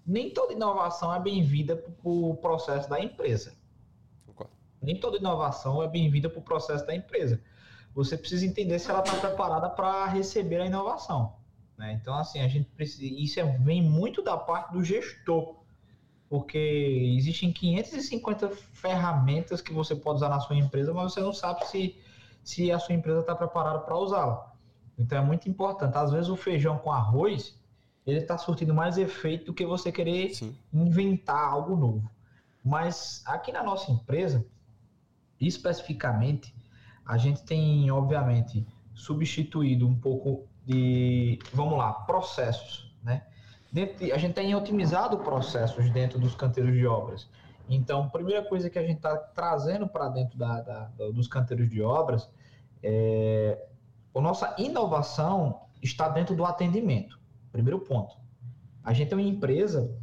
nem 0.07 0.29
toda 0.31 0.53
inovação 0.53 1.13
é 1.13 1.19
bem-vinda 1.19 1.75
para 1.75 1.93
o 2.09 2.33
processo 2.37 2.89
da 2.89 2.99
empresa. 2.99 3.53
Nem 4.81 4.97
toda 4.97 5.17
inovação 5.17 5.83
é 5.83 5.87
bem-vinda 5.87 6.29
para 6.29 6.39
o 6.39 6.43
processo 6.43 6.85
da 6.85 6.95
empresa. 6.95 7.41
Você 7.93 8.17
precisa 8.17 8.45
entender 8.45 8.79
se 8.79 8.89
ela 8.89 8.99
está 8.99 9.15
preparada 9.15 9.69
para 9.69 10.05
receber 10.05 10.61
a 10.61 10.65
inovação. 10.65 11.35
Né? 11.77 11.91
Então, 11.93 12.15
assim, 12.15 12.39
a 12.39 12.47
gente 12.47 12.69
precisa. 12.69 13.03
Isso 13.03 13.39
é, 13.39 13.43
vem 13.43 13.81
muito 13.81 14.21
da 14.21 14.37
parte 14.37 14.71
do 14.71 14.83
gestor. 14.83 15.57
porque 16.29 16.57
existem 17.17 17.51
550 17.51 18.49
ferramentas 18.71 19.59
que 19.59 19.73
você 19.73 19.93
pode 19.93 20.17
usar 20.17 20.29
na 20.29 20.39
sua 20.39 20.55
empresa, 20.55 20.93
mas 20.93 21.13
você 21.13 21.19
não 21.19 21.33
sabe 21.33 21.67
se, 21.67 21.99
se 22.43 22.71
a 22.71 22.79
sua 22.79 22.95
empresa 22.95 23.19
está 23.19 23.35
preparada 23.35 23.79
para 23.79 23.97
usá-la. 23.97 24.54
Então 24.97 25.17
é 25.17 25.21
muito 25.21 25.49
importante. 25.49 25.97
Às 25.97 26.11
vezes 26.11 26.29
o 26.29 26.35
feijão 26.35 26.77
com 26.77 26.91
arroz 26.91 27.57
ele 28.05 28.19
está 28.19 28.37
surtindo 28.37 28.73
mais 28.73 28.97
efeito 28.97 29.45
do 29.45 29.53
que 29.53 29.65
você 29.65 29.91
querer 29.91 30.33
Sim. 30.33 30.55
inventar 30.71 31.49
algo 31.49 31.75
novo. 31.75 32.09
Mas 32.63 33.23
aqui 33.25 33.51
na 33.51 33.63
nossa 33.63 33.91
empresa, 33.91 34.45
especificamente, 35.39 36.53
a 37.05 37.17
gente 37.17 37.43
tem, 37.43 37.89
obviamente, 37.91 38.65
substituído 38.93 39.87
um 39.87 39.95
pouco 39.95 40.47
de, 40.65 41.39
vamos 41.53 41.77
lá, 41.77 41.93
processos, 41.93 42.95
né? 43.03 43.23
De, 43.71 44.11
a 44.11 44.17
gente 44.17 44.33
tem 44.33 44.55
otimizado 44.55 45.17
processos 45.19 45.89
dentro 45.89 46.19
dos 46.19 46.35
canteiros 46.35 46.73
de 46.73 46.85
obras. 46.87 47.27
Então, 47.67 48.03
a 48.03 48.09
primeira 48.09 48.43
coisa 48.43 48.69
que 48.69 48.79
a 48.79 48.83
gente 48.83 48.97
está 48.97 49.17
trazendo 49.17 49.87
para 49.87 50.09
dentro 50.09 50.37
da, 50.37 50.61
da, 50.61 50.85
dos 51.11 51.27
canteiros 51.27 51.69
de 51.69 51.81
obras 51.81 52.29
é 52.81 53.67
a 54.19 54.21
nossa 54.21 54.55
inovação 54.57 55.61
está 55.81 56.09
dentro 56.09 56.35
do 56.35 56.45
atendimento. 56.45 57.19
Primeiro 57.51 57.79
ponto. 57.79 58.15
A 58.83 58.93
gente 58.93 59.13
é 59.13 59.15
uma 59.15 59.21
empresa 59.21 59.93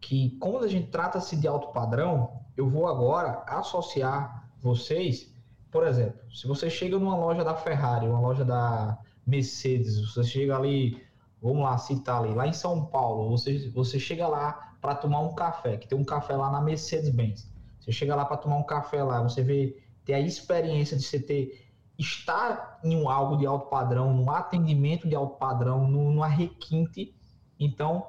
que, 0.00 0.36
quando 0.38 0.64
a 0.64 0.68
gente 0.68 0.88
trata-se 0.88 1.36
de 1.36 1.46
alto 1.46 1.68
padrão, 1.68 2.40
eu 2.56 2.68
vou 2.68 2.86
agora 2.86 3.42
associar 3.46 4.48
vocês, 4.60 5.32
por 5.70 5.86
exemplo, 5.86 6.18
se 6.32 6.46
você 6.46 6.70
chega 6.70 6.98
numa 6.98 7.16
loja 7.16 7.44
da 7.44 7.54
Ferrari, 7.54 8.08
uma 8.08 8.20
loja 8.20 8.44
da 8.44 8.98
Mercedes, 9.26 10.00
você 10.00 10.24
chega 10.24 10.56
ali, 10.56 11.02
vamos 11.40 11.62
lá 11.62 11.76
citar 11.78 12.22
ali, 12.22 12.34
lá 12.34 12.46
em 12.46 12.52
São 12.52 12.86
Paulo, 12.86 13.28
você, 13.30 13.68
você 13.70 13.98
chega 13.98 14.26
lá 14.26 14.74
para 14.80 14.94
tomar 14.94 15.20
um 15.20 15.34
café, 15.34 15.76
que 15.76 15.88
tem 15.88 15.98
um 15.98 16.04
café 16.04 16.36
lá 16.36 16.50
na 16.50 16.60
Mercedes-Benz. 16.60 17.50
Você 17.80 17.92
chega 17.92 18.14
lá 18.14 18.24
para 18.24 18.36
tomar 18.36 18.56
um 18.56 18.64
café 18.64 19.02
lá, 19.02 19.22
você 19.22 19.42
vê, 19.42 19.76
ter 20.04 20.14
a 20.14 20.20
experiência 20.20 20.96
de 20.96 21.02
você 21.02 21.20
ter 21.20 21.67
estar 21.98 22.78
em 22.84 22.96
um 22.96 23.10
algo 23.10 23.36
de 23.36 23.44
alto 23.44 23.66
padrão, 23.66 24.14
num 24.14 24.30
atendimento 24.30 25.08
de 25.08 25.16
alto 25.16 25.36
padrão, 25.36 25.88
numa 25.88 26.28
requinte. 26.28 27.14
Então, 27.58 28.06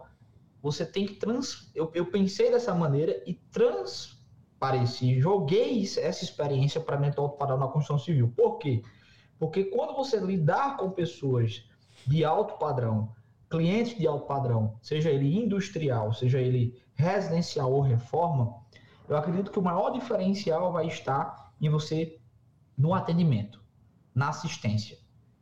você 0.62 0.86
tem 0.86 1.08
que 1.08 1.16
trans. 1.16 1.72
Eu, 1.74 1.92
eu 1.96 2.06
pensei 2.06 2.52
dessa 2.52 2.76
maneira 2.76 3.24
e 3.26 3.34
transpareci, 3.34 5.20
joguei 5.20 5.82
essa 5.82 6.24
experiência 6.24 6.80
para 6.80 6.98
dentro 6.98 7.16
do 7.16 7.22
alto 7.24 7.38
padrão 7.38 7.58
na 7.58 7.68
construção 7.68 7.98
civil. 7.98 8.32
Por 8.38 8.60
quê? 8.60 8.84
Porque 9.40 9.66
quando 9.66 9.96
você 9.96 10.20
lidar 10.20 10.78
com 10.78 10.92
pessoas 10.92 11.68
de 12.06 12.24
alto 12.24 12.60
padrão, 12.60 13.12
clientes 13.50 13.98
de 13.98 14.06
alto 14.06 14.28
padrão, 14.28 14.78
seja 14.82 15.10
ele 15.10 15.36
industrial, 15.36 16.14
seja 16.14 16.40
ele 16.40 16.80
residencial 16.94 17.72
ou 17.72 17.82
reforma, 17.82 18.54
eu 19.08 19.18
acredito 19.18 19.50
que 19.50 19.58
o 19.58 19.64
maior 19.64 19.90
diferencial 19.90 20.72
vai 20.72 20.86
estar 20.86 21.52
em 21.60 21.70
você 21.70 22.20
no 22.78 22.94
atendimento 22.94 23.60
na 24.14 24.30
assistência. 24.30 24.98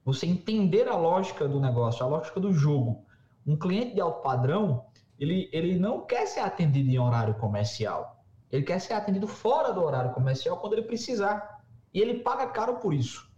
Você 0.08 0.26
entender 0.26 0.88
a 0.88 0.96
lógica 0.96 1.48
do 1.50 1.60
negócio, 1.60 2.06
a 2.06 2.08
lógica 2.08 2.40
do 2.40 2.54
jogo. 2.54 3.06
Um 3.46 3.58
cliente 3.58 3.94
de 3.94 4.00
alto 4.00 4.22
padrão, 4.22 4.86
ele, 5.20 5.50
ele 5.52 5.78
não 5.78 6.06
quer 6.06 6.26
ser 6.28 6.40
atendido 6.40 6.90
em 6.90 6.98
horário 6.98 7.36
comercial. 7.36 8.24
Ele 8.50 8.64
quer 8.64 8.80
ser 8.80 8.94
atendido 8.94 9.28
fora 9.28 9.74
do 9.74 9.84
horário 9.84 10.14
comercial 10.14 10.58
quando 10.58 10.74
ele 10.74 10.84
precisar. 10.84 11.62
E 11.94 12.00
ele 12.00 12.20
paga 12.20 12.48
caro 12.48 12.76
por 12.76 12.94
isso. 12.94 13.30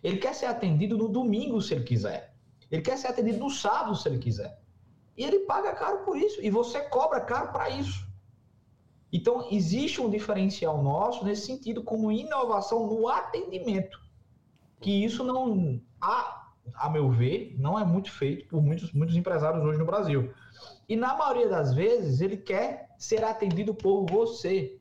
Ele 0.00 0.18
quer 0.18 0.34
ser 0.34 0.46
atendido 0.46 0.96
no 0.96 1.08
domingo 1.08 1.60
se 1.60 1.74
ele 1.74 1.84
quiser. 1.84 2.34
Ele 2.70 2.82
quer 2.82 2.96
ser 2.96 3.08
atendido 3.08 3.38
no 3.38 3.50
sábado 3.50 3.96
se 3.96 4.08
ele 4.08 4.18
quiser. 4.18 4.60
E 5.16 5.24
ele 5.24 5.40
paga 5.40 5.72
caro 5.72 6.04
por 6.04 6.16
isso. 6.16 6.40
E 6.40 6.50
você 6.50 6.82
cobra 6.82 7.20
caro 7.20 7.52
para 7.52 7.68
isso. 7.68 8.06
Então, 9.12 9.48
existe 9.50 10.00
um 10.00 10.08
diferencial 10.08 10.82
nosso 10.82 11.24
nesse 11.24 11.46
sentido, 11.46 11.82
como 11.82 12.12
inovação 12.12 12.86
no 12.86 13.08
atendimento 13.08 14.00
que 14.82 15.04
isso 15.04 15.24
não, 15.24 15.80
a, 16.00 16.48
a 16.74 16.90
meu 16.90 17.10
ver, 17.10 17.56
não 17.58 17.78
é 17.78 17.84
muito 17.84 18.10
feito 18.10 18.48
por 18.48 18.62
muitos, 18.62 18.92
muitos 18.92 19.16
empresários 19.16 19.64
hoje 19.64 19.78
no 19.78 19.86
Brasil. 19.86 20.32
E 20.88 20.96
na 20.96 21.16
maioria 21.16 21.48
das 21.48 21.72
vezes 21.72 22.20
ele 22.20 22.36
quer 22.36 22.90
ser 22.98 23.24
atendido 23.24 23.72
por 23.72 24.04
você. 24.06 24.76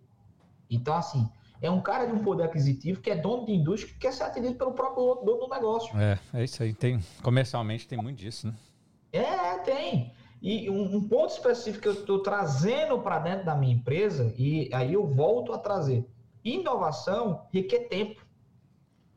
Então, 0.69 0.95
assim, 0.95 1.29
é 1.61 1.69
um 1.69 1.79
cara 1.79 2.05
de 2.05 2.11
um 2.11 2.23
poder 2.23 2.43
aquisitivo 2.43 2.99
que 2.99 3.11
é 3.11 3.15
dono 3.15 3.45
de 3.45 3.53
indústria 3.53 3.93
que 3.93 3.99
quer 3.99 4.11
ser 4.11 4.23
atendido 4.23 4.55
pelo 4.55 4.73
próprio 4.73 5.23
dono 5.23 5.45
do 5.45 5.47
negócio. 5.47 5.95
É, 5.97 6.19
é 6.33 6.43
isso 6.43 6.61
aí. 6.63 6.73
Tem, 6.73 6.99
comercialmente 7.21 7.87
tem 7.87 8.01
muito 8.01 8.17
disso, 8.17 8.47
né? 8.47 8.53
É, 9.13 9.57
tem. 9.59 10.11
E 10.41 10.69
um, 10.69 10.95
um 10.95 11.07
ponto 11.07 11.31
específico 11.31 11.83
que 11.83 11.87
eu 11.87 11.93
estou 11.93 12.19
trazendo 12.19 12.99
para 12.99 13.19
dentro 13.19 13.45
da 13.45 13.55
minha 13.55 13.73
empresa, 13.73 14.33
e 14.37 14.69
aí 14.73 14.93
eu 14.93 15.05
volto 15.05 15.53
a 15.53 15.57
trazer. 15.57 16.05
Inovação 16.43 17.45
requer 17.53 17.87
tempo 17.87 18.20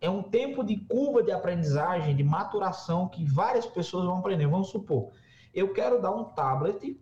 é 0.05 0.11
um 0.11 0.23
tempo 0.23 0.63
de 0.63 0.77
curva 0.77 1.23
de 1.23 1.33
aprendizagem, 1.33 2.15
de 2.15 2.23
maturação 2.23 3.09
que 3.09 3.25
várias 3.25 3.65
pessoas 3.65 4.05
vão 4.05 4.19
aprender. 4.19 4.47
Vamos 4.47 4.69
supor, 4.69 5.13
eu 5.55 5.73
quero 5.73 6.01
dar 6.01 6.11
um 6.11 6.25
tablet 6.25 7.01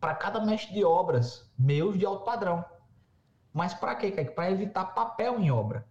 para 0.00 0.14
cada 0.14 0.42
mestre 0.42 0.72
de 0.72 0.82
obras 0.82 1.52
meus 1.58 1.98
de 1.98 2.06
alto 2.06 2.24
padrão. 2.24 2.64
Mas 3.52 3.74
para 3.74 3.94
quê? 3.94 4.10
Para 4.10 4.50
evitar 4.50 4.86
papel 4.86 5.38
em 5.38 5.50
obra. 5.50 5.86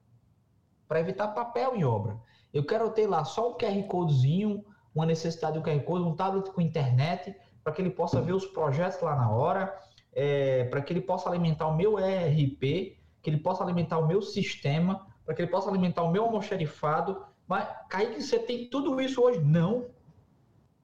Para 0.88 1.00
evitar 1.00 1.28
papel 1.30 1.76
em 1.76 1.86
obra. 1.86 2.20
Eu 2.52 2.66
quero 2.66 2.90
ter 2.90 3.06
lá 3.06 3.24
só 3.24 3.52
um 3.52 3.58
QR 3.58 3.84
Codezinho, 3.88 4.66
uma 4.94 5.06
necessidade 5.06 5.54
de 5.54 5.60
um 5.60 5.64
QR 5.64 5.84
Code, 5.84 6.04
um 6.04 6.16
tablet 6.16 6.52
com 6.52 6.62
internet, 6.62 7.36
para 7.64 7.74
que 7.74 7.82
ele 7.82 7.92
possa 7.92 8.20
ver 8.22 8.34
os 8.34 8.46
projetos 8.46 9.00
lá 9.02 9.16
na 9.16 9.30
hora, 9.30 9.74
é, 10.12 10.64
para 10.66 10.82
que 10.82 10.92
ele 10.92 11.02
possa 11.02 11.30
alimentar 11.30 11.68
o 11.68 11.76
meu 11.76 12.00
ERP, 12.00 12.98
que 13.22 13.30
ele 13.30 13.38
possa 13.38 13.64
alimentar 13.64 14.00
o 14.00 14.08
meu 14.08 14.22
sistema, 14.22 15.13
para 15.26 15.34
que 15.34 15.42
ele 15.42 15.52
possa 15.52 15.70
alimentar 15.70 16.04
o 16.04 16.12
meu 16.12 16.24
almoxerifado. 16.26 17.26
Mas, 17.48 17.68
Kaique, 17.90 18.22
você 18.22 18.40
tem 18.40 18.70
tudo 18.70 19.00
isso 19.00 19.22
hoje? 19.22 19.40
Não. 19.40 19.88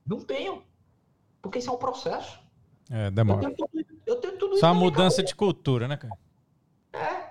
Não 0.06 0.20
tenho. 0.20 0.64
Porque 1.42 1.60
isso 1.60 1.70
é 1.70 1.74
um 1.74 1.78
processo. 1.78 2.40
É, 2.90 3.12
demora. 3.12 3.44
Eu 3.44 3.56
tenho 3.56 3.56
tudo, 3.56 3.86
eu 4.06 4.16
tenho 4.16 4.38
tudo 4.38 4.52
isso. 4.54 4.62
Só 4.62 4.68
uma 4.68 4.76
mudança 4.76 5.24
de 5.24 5.36
cultura, 5.36 5.88
né, 5.88 5.98
cara? 5.98 6.18
É. 6.94 7.30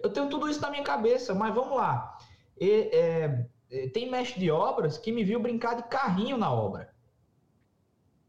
Eu 0.00 0.10
tenho 0.10 0.28
tudo 0.28 0.48
isso 0.48 0.60
na 0.60 0.70
minha 0.70 0.82
cabeça, 0.82 1.34
mas 1.34 1.54
vamos 1.54 1.76
lá. 1.76 2.18
E, 2.60 2.90
é, 2.92 3.48
é 3.70 3.88
tem 3.88 4.10
mestre 4.10 4.40
de 4.40 4.50
obras 4.50 4.98
que 4.98 5.12
me 5.12 5.24
viu 5.24 5.40
brincar 5.40 5.74
de 5.74 5.84
carrinho 5.84 6.36
na 6.36 6.52
obra. 6.52 6.92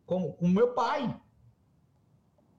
Com 0.06 0.36
o 0.40 0.48
meu 0.48 0.74
pai. 0.74 1.16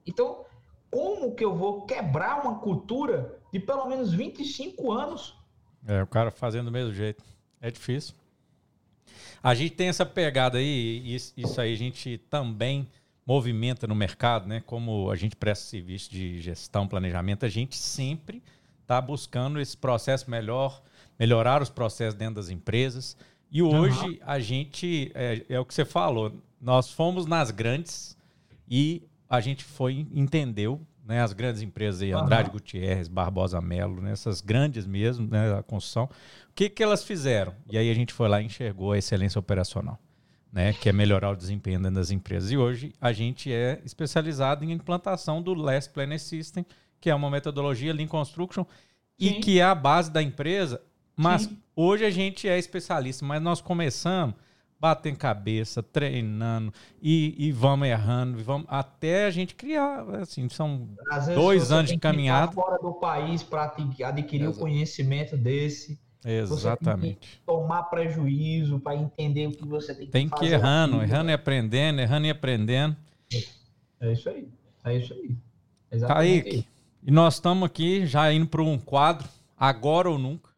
Então, 0.06 0.44
como 0.90 1.34
que 1.34 1.44
eu 1.44 1.54
vou 1.54 1.86
quebrar 1.86 2.44
uma 2.44 2.58
cultura 2.58 3.40
de 3.52 3.60
pelo 3.60 3.86
menos 3.86 4.12
25 4.12 4.90
anos 4.90 5.39
é, 5.86 6.02
o 6.02 6.06
cara 6.06 6.30
fazendo 6.30 6.66
do 6.66 6.72
mesmo 6.72 6.92
jeito. 6.92 7.22
É 7.60 7.70
difícil. 7.70 8.14
A 9.42 9.54
gente 9.54 9.74
tem 9.74 9.88
essa 9.88 10.04
pegada 10.04 10.58
aí, 10.58 11.02
e 11.04 11.14
isso 11.14 11.60
aí 11.60 11.72
a 11.72 11.76
gente 11.76 12.18
também 12.30 12.86
movimenta 13.26 13.86
no 13.86 13.94
mercado, 13.94 14.46
né? 14.46 14.62
Como 14.66 15.10
a 15.10 15.16
gente 15.16 15.36
presta 15.36 15.64
serviço 15.66 16.10
de 16.10 16.40
gestão, 16.40 16.88
planejamento, 16.88 17.46
a 17.46 17.48
gente 17.48 17.76
sempre 17.76 18.42
está 18.82 19.00
buscando 19.00 19.60
esse 19.60 19.76
processo 19.76 20.30
melhor, 20.30 20.82
melhorar 21.18 21.62
os 21.62 21.70
processos 21.70 22.14
dentro 22.14 22.36
das 22.36 22.50
empresas. 22.50 23.16
E 23.50 23.62
hoje 23.62 24.04
uhum. 24.04 24.18
a 24.22 24.40
gente, 24.40 25.10
é, 25.14 25.44
é, 25.48 25.60
o 25.60 25.64
que 25.64 25.72
você 25.72 25.84
falou, 25.84 26.32
nós 26.60 26.90
fomos 26.90 27.24
nas 27.24 27.50
grandes 27.50 28.16
e 28.68 29.02
a 29.28 29.40
gente 29.40 29.64
foi, 29.64 30.06
entendeu 30.12 30.80
né, 31.10 31.20
as 31.20 31.32
grandes 31.32 31.60
empresas 31.60 32.02
aí, 32.02 32.12
Andrade 32.12 32.50
uhum. 32.50 32.52
Gutierrez, 32.52 33.08
Barbosa 33.08 33.60
Melo, 33.60 34.00
né, 34.00 34.12
essas 34.12 34.40
grandes 34.40 34.86
mesmo, 34.86 35.26
né, 35.26 35.58
a 35.58 35.60
construção, 35.60 36.04
o 36.04 36.08
que, 36.54 36.70
que 36.70 36.84
elas 36.84 37.02
fizeram? 37.02 37.52
E 37.68 37.76
aí 37.76 37.90
a 37.90 37.94
gente 37.94 38.12
foi 38.12 38.28
lá 38.28 38.40
e 38.40 38.44
enxergou 38.46 38.92
a 38.92 38.98
excelência 38.98 39.36
operacional, 39.36 39.98
né, 40.52 40.72
que 40.72 40.88
é 40.88 40.92
melhorar 40.92 41.30
o 41.30 41.36
desempenho 41.36 41.80
das 41.90 42.12
empresas. 42.12 42.52
E 42.52 42.56
hoje 42.56 42.92
a 43.00 43.12
gente 43.12 43.52
é 43.52 43.82
especializado 43.84 44.64
em 44.64 44.70
implantação 44.70 45.42
do 45.42 45.52
Last 45.52 45.90
Planner 45.90 46.20
System, 46.20 46.64
que 47.00 47.10
é 47.10 47.14
uma 47.14 47.28
metodologia 47.28 47.92
Lean 47.92 48.06
Construction, 48.06 48.62
Sim. 48.62 48.68
e 49.18 49.40
que 49.40 49.58
é 49.58 49.64
a 49.64 49.74
base 49.74 50.12
da 50.12 50.22
empresa, 50.22 50.80
mas 51.16 51.42
Sim. 51.42 51.58
hoje 51.74 52.04
a 52.04 52.10
gente 52.10 52.48
é 52.48 52.56
especialista, 52.56 53.26
mas 53.26 53.42
nós 53.42 53.60
começamos 53.60 54.36
batendo 54.80 55.18
cabeça, 55.18 55.82
treinando 55.82 56.72
e, 57.02 57.34
e 57.36 57.52
vamos 57.52 57.86
errando, 57.86 58.40
e 58.40 58.42
vamos 58.42 58.66
até 58.68 59.26
a 59.26 59.30
gente 59.30 59.54
criar, 59.54 60.00
assim, 60.14 60.48
são 60.48 60.88
dois 61.34 61.70
anos 61.70 61.90
de 61.90 61.98
caminhada. 61.98 62.52
fora 62.52 62.78
do 62.78 62.94
país 62.94 63.42
para 63.42 63.74
adquirir 64.06 64.44
Exato. 64.44 64.56
o 64.56 64.60
conhecimento 64.60 65.36
desse. 65.36 65.98
Exatamente. 66.22 67.40
tomar 67.46 67.84
prejuízo 67.84 68.78
para 68.78 68.94
entender 68.94 69.46
o 69.46 69.52
que 69.52 69.66
você 69.66 69.94
tem 69.94 70.06
que 70.06 70.12
tem 70.12 70.28
fazer. 70.28 70.40
Tem 70.42 70.48
que 70.50 70.54
ir 70.54 70.58
errando, 70.58 70.96
aqui, 70.96 71.04
errando 71.04 71.24
né? 71.24 71.32
e 71.32 71.34
aprendendo, 71.34 72.00
errando 72.00 72.26
e 72.26 72.30
aprendendo. 72.30 72.96
É 74.00 74.12
isso 74.12 74.28
aí. 74.28 74.48
É 74.84 74.96
isso 74.96 75.14
aí. 75.14 75.34
Exatamente 75.90 76.42
Kaique, 76.42 76.66
e 77.02 77.10
nós 77.10 77.34
estamos 77.34 77.66
aqui 77.66 78.06
já 78.06 78.30
indo 78.32 78.46
para 78.46 78.62
um 78.62 78.78
quadro, 78.78 79.26
agora 79.58 80.10
ou 80.10 80.18
nunca. 80.18 80.50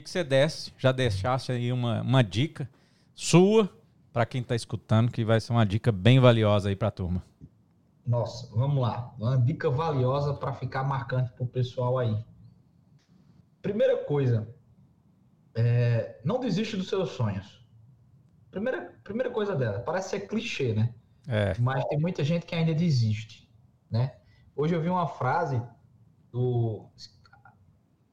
Queria 0.00 0.02
que 0.02 0.10
você 0.10 0.24
desse, 0.24 0.72
já 0.78 0.92
deixasse 0.92 1.52
aí 1.52 1.72
uma, 1.72 2.00
uma 2.02 2.24
dica 2.24 2.68
sua 3.14 3.70
para 4.12 4.26
quem 4.26 4.40
está 4.40 4.54
escutando, 4.54 5.10
que 5.10 5.24
vai 5.24 5.40
ser 5.40 5.52
uma 5.52 5.64
dica 5.64 5.92
bem 5.92 6.18
valiosa 6.18 6.68
aí 6.68 6.76
para 6.76 6.88
a 6.88 6.90
turma. 6.90 7.22
Nossa, 8.04 8.50
vamos 8.54 8.82
lá. 8.82 9.14
Uma 9.18 9.36
dica 9.36 9.70
valiosa 9.70 10.34
para 10.34 10.52
ficar 10.52 10.82
marcante 10.82 11.30
para 11.32 11.44
o 11.44 11.46
pessoal 11.46 11.98
aí. 11.98 12.16
Primeira 13.62 14.04
coisa, 14.04 14.48
é, 15.54 16.18
não 16.24 16.40
desiste 16.40 16.76
dos 16.76 16.88
seus 16.88 17.10
sonhos. 17.10 17.64
Primeira, 18.50 18.94
primeira 19.04 19.30
coisa 19.30 19.54
dela, 19.54 19.78
parece 19.80 20.10
ser 20.10 20.20
clichê, 20.20 20.72
né? 20.74 20.92
É. 21.28 21.54
Mas 21.60 21.84
tem 21.84 22.00
muita 22.00 22.24
gente 22.24 22.46
que 22.46 22.54
ainda 22.54 22.74
desiste, 22.74 23.48
né? 23.88 24.16
Hoje 24.56 24.74
eu 24.74 24.80
vi 24.80 24.88
uma 24.88 25.06
frase 25.06 25.62
do 26.32 26.88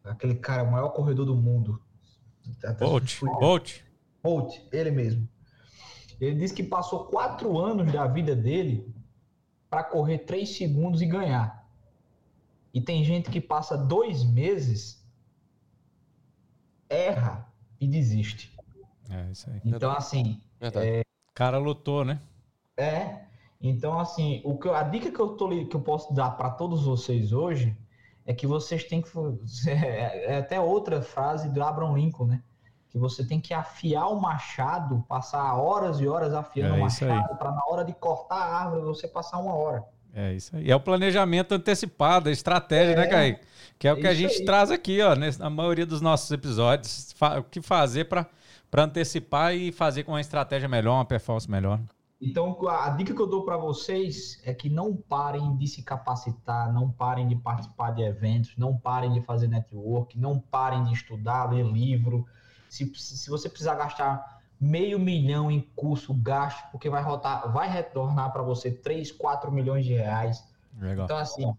aquele 0.10 0.36
cara, 0.36 0.64
o 0.64 0.72
maior 0.72 0.90
corredor 0.90 1.26
do 1.26 1.36
mundo. 1.36 1.82
Bolt, 2.80 3.20
Bolt. 3.22 3.82
Bolt, 4.24 4.56
ele 4.72 4.92
mesmo. 4.92 5.28
Ele 6.20 6.36
disse 6.40 6.54
que 6.54 6.64
passou 6.64 7.06
quatro 7.06 7.58
anos 7.58 7.92
da 7.92 8.08
vida 8.08 8.36
dele 8.36 8.94
para 9.70 9.84
correr 9.84 10.20
três 10.20 10.56
segundos 10.56 11.02
e 11.02 11.06
ganhar. 11.06 11.68
E 12.74 12.82
tem 12.82 13.04
gente 13.04 13.30
que 13.30 13.42
passa 13.42 13.78
dois 13.78 14.24
meses, 14.24 15.04
erra 16.90 17.52
e 17.80 17.88
desiste. 17.88 18.56
É 19.10 19.32
isso 19.32 19.50
aí. 19.50 19.62
Então, 19.64 19.92
assim. 19.92 20.42
É, 20.60 21.02
cara 21.34 21.58
lutou, 21.58 22.04
né? 22.04 22.20
É. 22.76 23.26
Então, 23.62 24.00
assim, 24.00 24.42
o 24.44 24.58
que, 24.58 24.70
a 24.70 24.84
dica 24.84 25.12
que 25.12 25.20
eu, 25.20 25.30
tô, 25.30 25.50
que 25.50 25.76
eu 25.76 25.82
posso 25.82 26.14
dar 26.14 26.32
para 26.32 26.52
todos 26.52 26.84
vocês 26.84 27.32
hoje 27.32 27.76
é 28.28 28.34
que 28.34 28.46
vocês 28.46 28.84
têm 28.84 29.02
que. 29.02 29.10
É, 29.68 30.34
é 30.34 30.38
até 30.38 30.60
outra 30.60 31.02
frase 31.02 31.50
do 31.50 31.64
Abraham 31.64 31.96
Lincoln, 31.96 32.26
né? 32.26 32.44
Que 32.90 32.98
você 32.98 33.26
tem 33.26 33.40
que 33.40 33.54
afiar 33.54 34.08
o 34.12 34.20
machado, 34.20 35.04
passar 35.08 35.56
horas 35.56 36.00
e 36.00 36.08
horas 36.08 36.34
afiando 36.34 36.76
é 36.76 36.78
o 36.78 36.82
machado, 36.82 37.36
para 37.38 37.52
na 37.52 37.62
hora 37.68 37.84
de 37.84 37.94
cortar 37.94 38.36
a 38.36 38.64
árvore 38.64 38.82
você 38.84 39.08
passar 39.08 39.40
uma 39.40 39.56
hora. 39.56 39.84
É 40.14 40.34
isso 40.34 40.56
aí. 40.56 40.70
É 40.70 40.76
o 40.76 40.80
planejamento 40.80 41.54
antecipado, 41.54 42.30
a 42.30 42.32
estratégia, 42.32 42.96
né, 42.96 43.04
é, 43.04 43.06
né, 43.06 43.12
Kaique? 43.12 43.46
Que 43.78 43.88
é 43.88 43.94
o 43.94 43.98
que 43.98 44.08
a 44.08 44.14
gente 44.14 44.40
aí. 44.40 44.46
traz 44.46 44.72
aqui, 44.72 45.02
ó, 45.02 45.16
na 45.16 45.50
maioria 45.50 45.86
dos 45.86 46.02
nossos 46.02 46.32
episódios. 46.32 47.14
O 47.40 47.44
que 47.44 47.62
fazer 47.62 48.06
para 48.06 48.26
antecipar 48.84 49.54
e 49.54 49.72
fazer 49.72 50.04
com 50.04 50.14
uma 50.14 50.22
estratégia 50.22 50.68
melhor, 50.68 50.96
uma 50.96 51.06
performance 51.06 51.50
melhor. 51.50 51.80
Então, 52.20 52.58
a 52.68 52.90
dica 52.90 53.14
que 53.14 53.22
eu 53.22 53.28
dou 53.28 53.46
para 53.46 53.58
vocês 53.58 54.42
é 54.44 54.52
que 54.52 54.70
não 54.70 54.96
parem 54.96 55.56
de 55.56 55.68
se 55.68 55.84
capacitar, 55.84 56.74
não 56.74 56.90
parem 56.92 57.28
de 57.28 57.36
participar 57.36 57.92
de 57.92 58.02
eventos, 58.02 58.58
não 58.58 58.76
parem 58.76 59.14
de 59.14 59.22
fazer 59.22 59.48
network, 59.48 60.18
não 60.18 60.40
parem 60.40 60.84
de 60.86 60.94
estudar, 60.94 61.52
ler 61.52 61.64
livro. 61.64 62.26
Se, 62.68 62.92
se 62.96 63.30
você 63.30 63.48
precisar 63.48 63.76
gastar 63.76 64.42
meio 64.60 65.00
milhão 65.00 65.52
em 65.52 65.62
curso, 65.76 66.12
gaste, 66.12 66.64
porque 66.72 66.90
vai, 66.90 67.04
rotar, 67.04 67.52
vai 67.54 67.70
retornar 67.70 68.34
para 68.34 68.42
você 68.42 68.72
3, 68.72 69.12
4 69.12 69.52
milhões 69.52 69.86
de 69.86 69.94
reais. 69.94 70.44
Legal. 70.80 71.06
Então, 71.06 71.18
assim, 71.18 71.56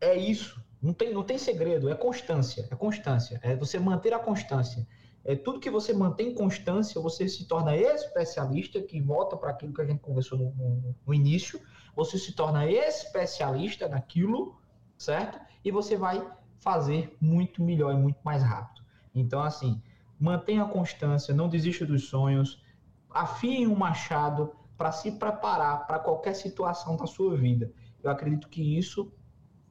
é 0.00 0.16
isso. 0.16 0.60
Não 0.82 0.92
tem, 0.92 1.14
não 1.14 1.22
tem 1.22 1.38
segredo, 1.38 1.88
é 1.88 1.94
constância. 1.94 2.66
É 2.68 2.74
constância. 2.74 3.38
É 3.44 3.54
você 3.54 3.78
manter 3.78 4.12
a 4.12 4.18
constância 4.18 4.84
é, 5.24 5.34
tudo 5.34 5.58
que 5.58 5.70
você 5.70 5.94
mantém 5.94 6.34
constância, 6.34 7.00
você 7.00 7.26
se 7.28 7.46
torna 7.46 7.74
especialista, 7.74 8.80
que 8.82 9.00
volta 9.00 9.36
para 9.36 9.50
aquilo 9.50 9.72
que 9.72 9.80
a 9.80 9.86
gente 9.86 10.00
conversou 10.00 10.38
no, 10.38 10.50
no, 10.52 10.94
no, 11.06 11.14
início, 11.14 11.58
você 11.96 12.18
se 12.18 12.32
torna 12.32 12.70
especialista 12.70 13.88
naquilo, 13.88 14.60
certo? 14.98 15.40
E 15.64 15.70
você 15.70 15.96
vai 15.96 16.30
fazer 16.58 17.16
muito 17.20 17.62
melhor 17.62 17.94
e 17.94 17.96
muito 17.96 18.18
mais 18.22 18.42
rápido. 18.42 18.84
Então, 19.14 19.42
assim, 19.42 19.80
mantenha 20.20 20.62
a 20.62 20.68
constância, 20.68 21.34
não 21.34 21.48
desista 21.48 21.86
dos 21.86 22.08
sonhos, 22.08 22.62
afiem 23.08 23.66
um 23.66 23.74
machado 23.74 24.52
para 24.76 24.92
se 24.92 25.12
preparar 25.12 25.86
para 25.86 25.98
qualquer 25.98 26.34
situação 26.34 26.96
da 26.96 27.06
sua 27.06 27.36
vida. 27.36 27.72
Eu 28.02 28.10
acredito 28.10 28.48
que 28.48 28.76
isso 28.76 29.10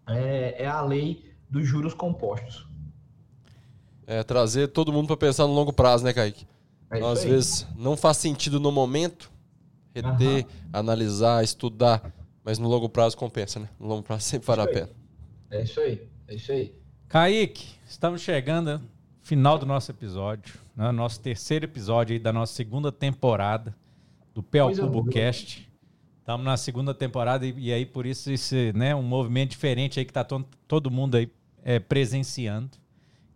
é, 0.08 0.64
é 0.64 0.68
a 0.68 0.82
lei 0.82 1.32
dos 1.48 1.68
juros 1.68 1.94
compostos. 1.94 2.73
É, 4.06 4.24
trazer 4.24 4.68
todo 4.68 4.92
mundo 4.92 5.08
para 5.08 5.18
pensar 5.18 5.48
no 5.48 5.54
longo 5.54 5.72
prazo, 5.72 6.04
né, 6.04 6.14
Kaique? 6.14 6.46
É 6.92 6.98
então, 6.98 7.10
às 7.10 7.24
vezes 7.24 7.68
não 7.76 7.98
faz 7.98 8.18
sentido 8.18 8.60
no 8.60 8.72
momento 8.72 9.32
reter, 9.94 10.46
uhum. 10.46 10.70
analisar, 10.72 11.44
estudar, 11.44 12.14
mas 12.44 12.58
no 12.58 12.68
longo 12.68 12.90
prazo 12.90 13.16
compensa, 13.16 13.60
né? 13.60 13.70
No 13.80 13.88
longo 13.88 14.04
prazo 14.04 14.24
sempre 14.26 14.48
vale 14.48 14.62
a 14.62 14.68
pena. 14.68 14.90
É 15.50 15.62
isso 15.64 15.80
aí, 15.80 16.02
é 16.28 16.36
isso 16.36 16.52
aí. 16.52 16.74
Kaique, 17.08 17.76
estamos 17.88 18.22
chegando 18.22 18.72
ao 18.72 18.82
final 19.22 19.58
do 19.58 19.66
nosso 19.66 19.92
episódio, 19.92 20.56
né? 20.76 20.92
nosso 20.92 21.20
terceiro 21.20 21.66
episódio 21.66 22.14
aí 22.14 22.20
da 22.20 22.34
nossa 22.34 22.54
segunda 22.54 22.92
temporada 22.92 23.76
do 24.34 24.42
Pel 24.42 24.76
Cubo 24.76 25.06
Cast. 25.06 25.70
Estamos 26.20 26.46
na 26.46 26.58
segunda 26.58 26.94
temporada 26.94 27.46
e, 27.46 27.54
e, 27.58 27.74
aí 27.74 27.86
por 27.86 28.06
isso 28.06 28.32
esse, 28.32 28.72
né, 28.74 28.96
um 28.96 29.04
movimento 29.04 29.52
diferente 29.52 30.00
aí 30.00 30.06
que 30.06 30.12
está 30.12 30.24
to 30.24 30.44
todo 30.68 30.90
mundo 30.90 31.18
aí 31.18 31.30
é, 31.64 31.80
presenciando. 31.80 32.72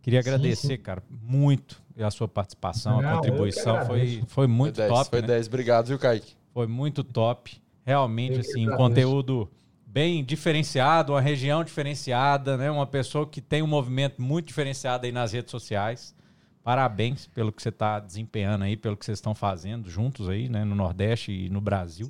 Queria 0.08 0.22
agradecer, 0.22 0.56
sim, 0.56 0.68
sim. 0.70 0.78
cara, 0.78 1.04
muito 1.10 1.84
a 2.00 2.10
sua 2.10 2.30
participação, 2.30 3.02
Não, 3.02 3.10
a 3.10 3.16
contribuição. 3.16 3.86
Foi, 3.86 4.24
foi 4.28 4.48
muito 4.48 4.76
foi 4.76 4.88
10, 4.88 4.98
top. 4.98 5.10
Foi 5.10 5.22
né? 5.22 5.28
10. 5.28 5.48
Obrigado, 5.48 5.88
viu, 5.88 6.00
Kaique? 6.00 6.34
Foi 6.54 6.66
muito 6.66 7.04
top. 7.04 7.62
Realmente, 7.84 8.40
assim, 8.40 8.70
um 8.70 8.78
conteúdo 8.78 9.52
bem 9.86 10.24
diferenciado, 10.24 11.12
uma 11.12 11.20
região 11.20 11.62
diferenciada, 11.62 12.56
né? 12.56 12.72
Uma 12.72 12.88
pessoa 12.88 13.28
que 13.28 13.42
tem 13.42 13.62
um 13.62 13.68
movimento 13.68 14.22
muito 14.22 14.48
diferenciado 14.48 15.06
aí 15.06 15.12
nas 15.12 15.34
redes 15.34 15.52
sociais. 15.52 16.16
Parabéns 16.64 17.28
pelo 17.28 17.52
que 17.52 17.62
você 17.62 17.68
está 17.68 18.00
desempenhando 18.00 18.64
aí, 18.64 18.78
pelo 18.78 18.96
que 18.96 19.04
vocês 19.04 19.18
estão 19.18 19.36
fazendo 19.36 19.90
juntos 19.90 20.30
aí, 20.30 20.48
né? 20.48 20.64
No 20.64 20.74
Nordeste 20.74 21.34
e 21.34 21.50
no 21.50 21.60
Brasil. 21.60 22.10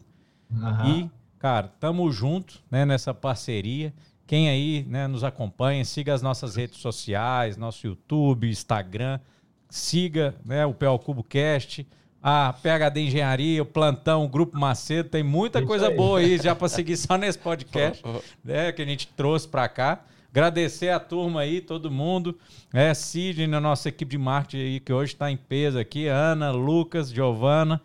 Uhum. 0.51 0.99
E, 0.99 1.12
cara, 1.39 1.67
tamo 1.79 2.12
junto, 2.12 2.63
né? 2.69 2.86
Nessa 2.86 3.12
parceria. 3.12 3.91
Quem 4.27 4.49
aí 4.49 4.85
né, 4.89 5.07
nos 5.07 5.23
acompanha, 5.23 5.85
siga 5.85 6.13
as 6.13 6.21
nossas 6.21 6.57
redes 6.57 6.79
sociais, 6.79 7.55
nosso 7.55 7.87
YouTube, 7.87 8.49
Instagram, 8.49 9.21
siga 9.69 10.35
né, 10.45 10.65
o 10.65 10.73
PL 10.73 10.99
Cubo 10.99 11.23
Cast, 11.23 11.87
a 12.21 12.51
PHD 12.51 13.05
Engenharia, 13.05 13.63
o 13.63 13.65
Plantão, 13.65 14.25
o 14.25 14.27
Grupo 14.27 14.59
Macedo, 14.59 15.07
tem 15.07 15.23
muita 15.23 15.61
coisa 15.65 15.87
aí. 15.87 15.95
boa 15.95 16.19
aí 16.19 16.37
já 16.37 16.53
para 16.53 16.67
seguir 16.69 16.97
só 16.97 17.17
nesse 17.17 17.39
podcast 17.39 18.03
né, 18.43 18.73
que 18.73 18.81
a 18.81 18.85
gente 18.85 19.07
trouxe 19.07 19.47
para 19.47 19.69
cá. 19.69 20.03
Agradecer 20.29 20.89
a 20.89 20.99
turma 20.99 21.41
aí, 21.41 21.61
todo 21.61 21.89
mundo. 21.89 22.37
É, 22.73 22.93
Sidney, 22.93 23.47
na 23.47 23.61
nossa 23.61 23.87
equipe 23.87 24.11
de 24.11 24.17
marketing 24.17 24.63
aí, 24.63 24.79
que 24.81 24.91
hoje 24.91 25.13
está 25.13 25.31
em 25.31 25.37
peso 25.37 25.79
aqui. 25.79 26.07
Ana, 26.07 26.51
Lucas, 26.51 27.09
Giovana, 27.09 27.81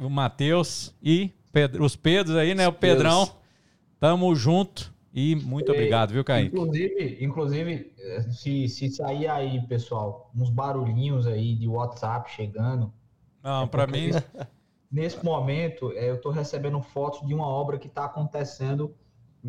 o 0.00 0.10
Matheus 0.10 0.92
e 1.00 1.30
Pedro, 1.52 1.84
os 1.84 1.94
Pedros 1.94 2.36
aí, 2.36 2.52
né? 2.54 2.68
Os 2.68 2.74
o 2.74 2.76
Pedrão. 2.76 3.26
Pedros. 3.26 3.42
Tamo 4.00 4.34
junto. 4.34 4.92
E 5.20 5.34
muito 5.34 5.72
obrigado, 5.72 6.12
viu, 6.12 6.22
Kaique? 6.22 6.54
Inclusive, 6.54 7.18
inclusive 7.20 7.92
se, 8.30 8.68
se 8.68 8.88
sair 8.88 9.26
aí, 9.26 9.60
pessoal, 9.66 10.30
uns 10.32 10.48
barulhinhos 10.48 11.26
aí 11.26 11.56
de 11.56 11.66
WhatsApp 11.66 12.30
chegando. 12.30 12.92
Não, 13.42 13.64
é 13.64 13.66
para 13.66 13.88
mim. 13.88 14.10
Nesse, 14.88 15.22
momento, 15.24 15.90
é, 15.96 16.08
eu 16.08 16.14
estou 16.14 16.30
recebendo 16.30 16.80
fotos 16.80 17.26
de 17.26 17.34
uma 17.34 17.48
obra 17.48 17.78
que 17.78 17.88
está 17.88 18.04
acontecendo 18.04 18.94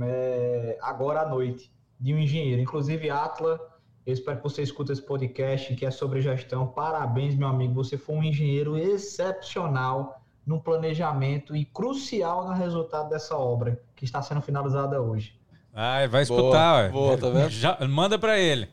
é, 0.02 0.76
agora 0.82 1.22
à 1.22 1.30
noite, 1.30 1.72
de 2.00 2.16
um 2.16 2.18
engenheiro. 2.18 2.60
Inclusive, 2.60 3.08
Atla, 3.12 3.60
eu 4.08 4.14
espero 4.14 4.38
que 4.38 4.44
você 4.44 4.64
escute 4.64 4.92
esse 4.92 5.04
podcast 5.04 5.76
que 5.76 5.86
é 5.86 5.92
sobre 5.92 6.20
gestão. 6.20 6.66
Parabéns, 6.66 7.36
meu 7.36 7.48
amigo. 7.48 7.76
Você 7.76 7.96
foi 7.96 8.16
um 8.16 8.24
engenheiro 8.24 8.76
excepcional 8.76 10.20
no 10.48 10.60
planejamento 10.60 11.56
e 11.56 11.64
crucial 11.64 12.48
no 12.48 12.54
resultado 12.54 13.08
dessa 13.08 13.38
obra 13.38 13.80
que 13.96 14.04
está 14.04 14.20
sendo 14.20 14.42
finalizada 14.42 15.00
hoje. 15.00 15.39
Ah, 15.74 16.06
vai 16.08 16.24
escutar, 16.24 16.90
boa, 16.92 17.18
boa, 17.18 17.18
tá 17.18 17.30
vendo? 17.30 17.50
Já, 17.50 17.78
manda 17.88 18.18
para 18.18 18.38
ele. 18.38 18.68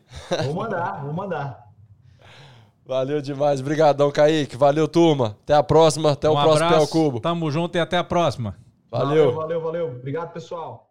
Vou 0.44 0.54
mandar, 0.54 1.04
vou 1.04 1.12
mandar. 1.12 1.66
Valeu 2.86 3.20
demais. 3.20 3.60
Obrigadão, 3.60 4.12
Kaique. 4.12 4.56
Valeu, 4.56 4.86
turma. 4.86 5.36
Até 5.42 5.54
a 5.54 5.62
próxima. 5.62 6.12
Até 6.12 6.30
um 6.30 6.34
o 6.34 6.42
próximo 6.42 6.68
Pel 6.68 6.86
Cubo. 6.86 7.20
Tamo 7.20 7.50
junto 7.50 7.76
e 7.76 7.80
até 7.80 7.98
a 7.98 8.04
próxima. 8.04 8.56
Valeu. 8.88 9.32
Valeu, 9.32 9.34
valeu, 9.34 9.60
valeu. 9.60 9.86
Obrigado, 9.88 10.32
pessoal. 10.32 10.88